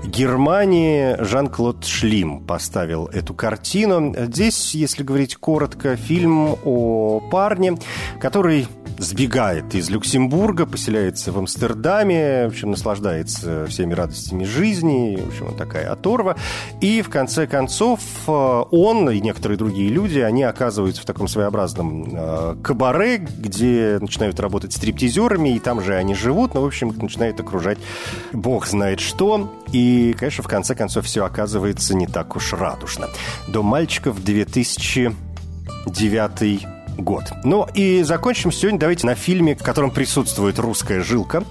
Германии. 0.04 1.16
Жан-Клод 1.18 1.84
Шлим 1.84 2.40
поставил 2.40 3.06
эту 3.06 3.34
картину. 3.34 4.14
Здесь, 4.16 4.74
если 4.74 5.02
говорить 5.02 5.36
коротко, 5.36 5.96
фильм 5.96 6.56
о 6.64 7.20
парне, 7.30 7.78
который 8.20 8.66
сбегает 8.98 9.74
из 9.74 9.90
Люксембурга, 9.90 10.66
поселяется 10.66 11.32
в 11.32 11.38
Амстердаме, 11.38 12.44
в 12.44 12.48
общем, 12.48 12.70
наслаждается 12.70 13.66
всеми 13.66 13.94
радостями 13.94 14.44
жизни, 14.44 15.18
в 15.22 15.28
общем, 15.28 15.46
он 15.48 15.54
такая 15.56 15.90
оторва. 15.90 16.36
И 16.80 17.02
в 17.02 17.08
конце 17.08 17.46
концов 17.46 18.00
э, 18.26 18.30
он 18.70 19.10
и 19.10 19.20
некоторые 19.20 19.58
другие 19.58 19.88
люди, 19.88 20.20
они 20.20 20.42
оказываются 20.42 21.02
в 21.02 21.04
таком 21.04 21.28
своеобразном 21.28 22.08
э, 22.12 22.56
кабаре, 22.62 23.18
где 23.18 23.98
начинают 24.00 24.38
работать 24.40 24.72
стриптизерами, 24.72 25.56
и 25.56 25.58
там 25.58 25.82
же 25.82 25.94
они 26.02 26.14
живут, 26.14 26.54
но, 26.54 26.62
в 26.62 26.66
общем, 26.66 26.94
начинает 27.00 27.40
окружать 27.40 27.78
бог 28.32 28.66
знает 28.66 29.00
что. 29.00 29.50
И, 29.72 30.14
конечно, 30.18 30.44
в 30.44 30.48
конце 30.48 30.74
концов 30.74 31.06
все 31.06 31.24
оказывается 31.24 31.96
не 31.96 32.06
так 32.06 32.36
уж 32.36 32.52
радужно. 32.52 33.08
До 33.48 33.62
мальчиков 33.62 34.22
2009 34.22 36.66
год. 36.98 37.32
Ну 37.44 37.66
и 37.74 38.02
закончим 38.02 38.52
сегодня 38.52 38.78
давайте 38.78 39.06
на 39.06 39.14
фильме, 39.14 39.54
в 39.54 39.62
котором 39.62 39.90
присутствует 39.90 40.58
русская 40.58 41.00
жилка. 41.00 41.42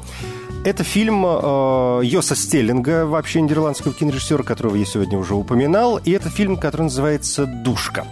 Это 0.64 0.84
фильм 0.84 1.26
э, 1.26 2.02
Йоса 2.04 2.36
Стеллинга, 2.36 3.08
вообще 3.08 3.42
нидерландского 3.42 3.96
кинорежиссера, 3.96 4.44
которого 4.44 4.76
я 4.76 4.86
сегодня 4.86 5.18
уже 5.18 5.34
упоминал. 5.34 5.98
И 5.98 6.12
это 6.12 6.30
фильм, 6.30 6.56
который 6.56 6.84
называется 6.84 7.48
«Душка». 7.48 8.06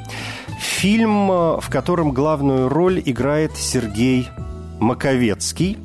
Фильм, 0.60 1.32
э, 1.32 1.62
в 1.62 1.70
котором 1.70 2.12
главную 2.12 2.68
роль 2.68 3.04
играет 3.06 3.56
Сергей 3.56 4.30
Маковецкий. 4.80 5.78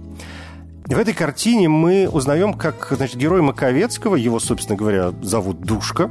В 0.87 0.99
этой 0.99 1.15
картине 1.15 1.71
мы 1.71 2.11
узнаем, 2.11 2.53
как 2.53 2.93
значит, 2.95 3.17
герой 3.17 3.41
Маковецкого, 3.41 4.17
его, 4.17 4.39
собственно 4.39 4.77
говоря, 4.77 5.13
зовут 5.23 5.63
Душка, 5.63 6.11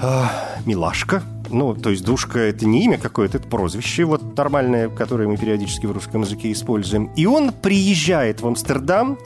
э, 0.00 0.24
Милашка, 0.64 1.24
ну, 1.50 1.74
то 1.74 1.90
есть 1.90 2.04
Душка– 2.04 2.38
это 2.40 2.64
не 2.64 2.84
имя 2.84 2.96
какое-то, 2.96 3.38
это 3.38 3.48
прозвище, 3.48 4.04
вот 4.04 4.36
нормальное, 4.36 4.88
которое 4.88 5.26
мы 5.26 5.36
периодически 5.36 5.86
в 5.86 5.92
русском 5.92 6.22
языке 6.22 6.52
используем. 6.52 7.06
И 7.16 7.26
он 7.26 7.50
приезжает 7.50 8.40
в 8.40 8.46
Амстердам 8.46 9.18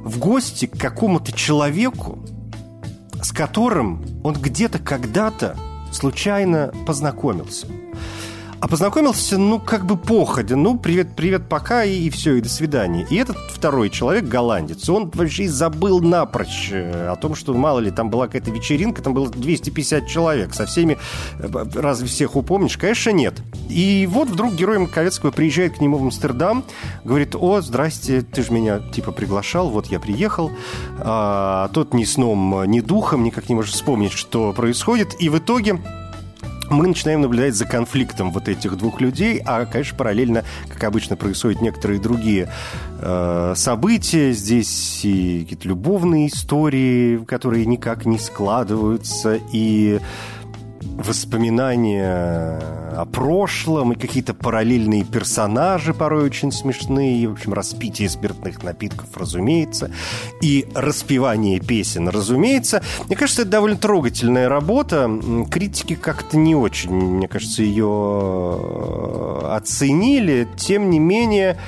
в 0.00 0.18
гости 0.18 0.66
к 0.66 0.76
какому-то 0.76 1.30
человеку, 1.30 2.18
с 3.22 3.30
которым 3.30 4.04
он 4.24 4.34
где-то 4.34 4.80
когда-то 4.80 5.56
случайно 5.92 6.74
познакомился– 6.84 7.68
а 8.64 8.66
познакомился, 8.66 9.36
ну, 9.36 9.60
как 9.60 9.84
бы 9.84 9.98
походя. 9.98 10.56
Ну, 10.56 10.78
привет, 10.78 11.14
привет, 11.14 11.50
пока, 11.50 11.84
и, 11.84 12.04
и 12.04 12.08
все, 12.08 12.36
и 12.36 12.40
до 12.40 12.48
свидания. 12.48 13.06
И 13.10 13.16
этот 13.16 13.36
второй 13.50 13.90
человек, 13.90 14.24
голландец, 14.24 14.88
он 14.88 15.10
вообще 15.12 15.50
забыл 15.50 16.00
напрочь 16.00 16.70
э, 16.72 17.08
о 17.08 17.16
том, 17.16 17.34
что, 17.34 17.52
мало 17.52 17.80
ли, 17.80 17.90
там 17.90 18.08
была 18.08 18.24
какая-то 18.24 18.50
вечеринка, 18.50 19.02
там 19.02 19.12
было 19.12 19.28
250 19.28 20.08
человек. 20.08 20.54
Со 20.54 20.64
всеми, 20.64 20.96
э, 21.40 21.64
разве 21.74 22.08
всех 22.08 22.36
упомнишь? 22.36 22.78
Конечно, 22.78 23.10
нет. 23.10 23.42
И 23.68 24.08
вот 24.10 24.30
вдруг 24.30 24.54
герой 24.54 24.78
Маковецкого 24.78 25.30
приезжает 25.30 25.76
к 25.76 25.82
нему 25.82 25.98
в 25.98 26.02
Амстердам, 26.02 26.64
говорит, 27.04 27.36
о, 27.36 27.60
здрасте, 27.60 28.22
ты 28.22 28.42
же 28.42 28.50
меня, 28.50 28.78
типа, 28.78 29.12
приглашал, 29.12 29.68
вот 29.68 29.88
я 29.88 30.00
приехал. 30.00 30.50
А 31.00 31.68
тот 31.74 31.92
ни 31.92 32.04
сном, 32.04 32.64
ни 32.64 32.80
духом 32.80 33.24
никак 33.24 33.50
не 33.50 33.56
может 33.56 33.74
вспомнить, 33.74 34.12
что 34.12 34.54
происходит. 34.54 35.20
И 35.20 35.28
в 35.28 35.36
итоге 35.36 35.80
мы 36.70 36.86
начинаем 36.86 37.20
наблюдать 37.20 37.54
за 37.54 37.66
конфликтом 37.66 38.32
вот 38.32 38.48
этих 38.48 38.76
двух 38.76 39.00
людей, 39.00 39.40
а, 39.44 39.66
конечно, 39.66 39.96
параллельно, 39.96 40.44
как 40.68 40.84
обычно, 40.84 41.16
происходят 41.16 41.60
некоторые 41.60 42.00
другие 42.00 42.50
э, 43.00 43.52
события. 43.56 44.32
Здесь 44.32 45.04
и 45.04 45.42
какие-то 45.42 45.68
любовные 45.68 46.28
истории, 46.28 47.18
которые 47.24 47.66
никак 47.66 48.06
не 48.06 48.18
складываются, 48.18 49.38
и 49.52 50.00
воспоминания 50.96 52.60
о 52.96 53.06
прошлом 53.06 53.92
и 53.92 53.98
какие-то 53.98 54.34
параллельные 54.34 55.04
персонажи 55.04 55.92
порой 55.92 56.24
очень 56.24 56.52
смешные, 56.52 57.28
в 57.28 57.32
общем, 57.32 57.52
распитие 57.52 58.08
спиртных 58.08 58.62
напитков, 58.62 59.08
разумеется, 59.16 59.90
и 60.40 60.66
распевание 60.74 61.60
песен, 61.60 62.08
разумеется. 62.08 62.82
Мне 63.06 63.16
кажется, 63.16 63.42
это 63.42 63.52
довольно 63.52 63.76
трогательная 63.76 64.48
работа. 64.48 65.10
Критики 65.50 65.94
как-то 65.94 66.36
не 66.36 66.54
очень, 66.54 66.92
мне 66.92 67.28
кажется, 67.28 67.62
ее 67.62 68.58
э, 68.60 69.48
оценили. 69.56 70.48
Тем 70.56 70.90
не 70.90 70.98
менее, 70.98 71.58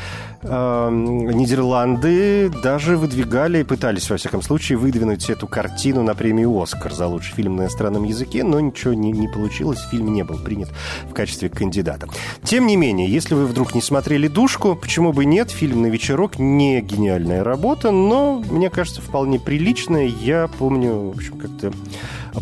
Эм, 0.49 1.29
Нидерланды 1.31 2.49
даже 2.63 2.97
выдвигали, 2.97 3.65
пытались, 3.65 4.09
во 4.09 4.17
всяком 4.17 4.43
случае, 4.43 4.79
выдвинуть 4.79 5.29
эту 5.29 5.49
картину 5.49 6.03
на 6.03 6.15
премию 6.15 6.61
«Оскар» 6.61 6.93
за 6.93 7.07
лучший 7.09 7.35
фильм 7.35 7.57
на 7.57 7.63
иностранном 7.63 8.05
языке, 8.05 8.45
но 8.45 8.61
ничего 8.61 8.95
не, 8.95 9.11
не 9.11 9.29
получилось, 9.29 9.81
фильм 9.91 10.13
не 10.13 10.23
был 10.23 10.39
принят 10.39 10.69
в 11.11 11.15
качестве 11.15 11.49
кандидата. 11.49 12.09
Тем 12.45 12.67
не 12.67 12.77
менее, 12.77 13.11
если 13.11 13.35
вы 13.35 13.47
вдруг 13.47 13.75
не 13.75 13.83
смотрели 13.83 14.29
«Душку», 14.29 14.77
почему 14.77 15.13
бы 15.13 15.25
нет, 15.25 15.51
фильм 15.51 15.83
«На 15.83 15.87
вечерок» 15.87 16.39
не 16.39 16.81
гениальная 16.81 17.43
работа, 17.43 17.91
но, 17.91 18.43
мне 18.49 18.71
кажется, 18.71 19.01
вполне 19.03 19.41
приличная. 19.41 20.07
Я 20.07 20.49
помню, 20.59 21.11
в 21.11 21.17
общем, 21.17 21.39
как-то 21.39 21.73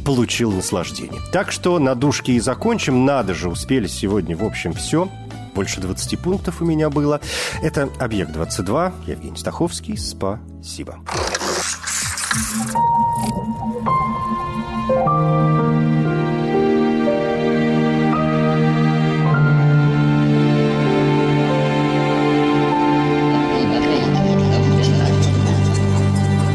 получил 0.04 0.52
наслаждение. 0.52 1.22
Так 1.32 1.52
что 1.52 1.78
на 1.78 1.94
«Душке» 1.94 2.32
и 2.32 2.40
закончим. 2.40 3.04
Надо 3.04 3.34
же, 3.34 3.48
успели 3.48 3.86
сегодня, 3.86 4.36
в 4.36 4.44
общем, 4.44 4.74
все 4.74 5.08
больше 5.54 5.80
20 5.80 6.18
пунктов 6.18 6.60
у 6.60 6.64
меня 6.64 6.90
было. 6.90 7.20
Это 7.62 7.88
«Объект-22». 7.98 8.92
Евгений 9.06 9.36
Стаховский. 9.36 9.96
Спасибо. 9.96 10.98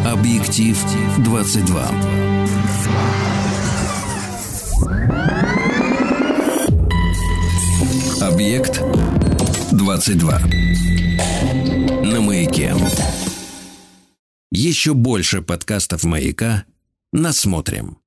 Объектив 0.06 0.78
22. 1.20 2.19
Объект 8.22 8.82
22. 9.72 10.40
На 12.04 12.20
маяке. 12.20 12.76
Еще 14.52 14.94
больше 14.94 15.42
подкастов 15.42 16.04
маяка. 16.04 16.66
Насмотрим. 17.14 17.99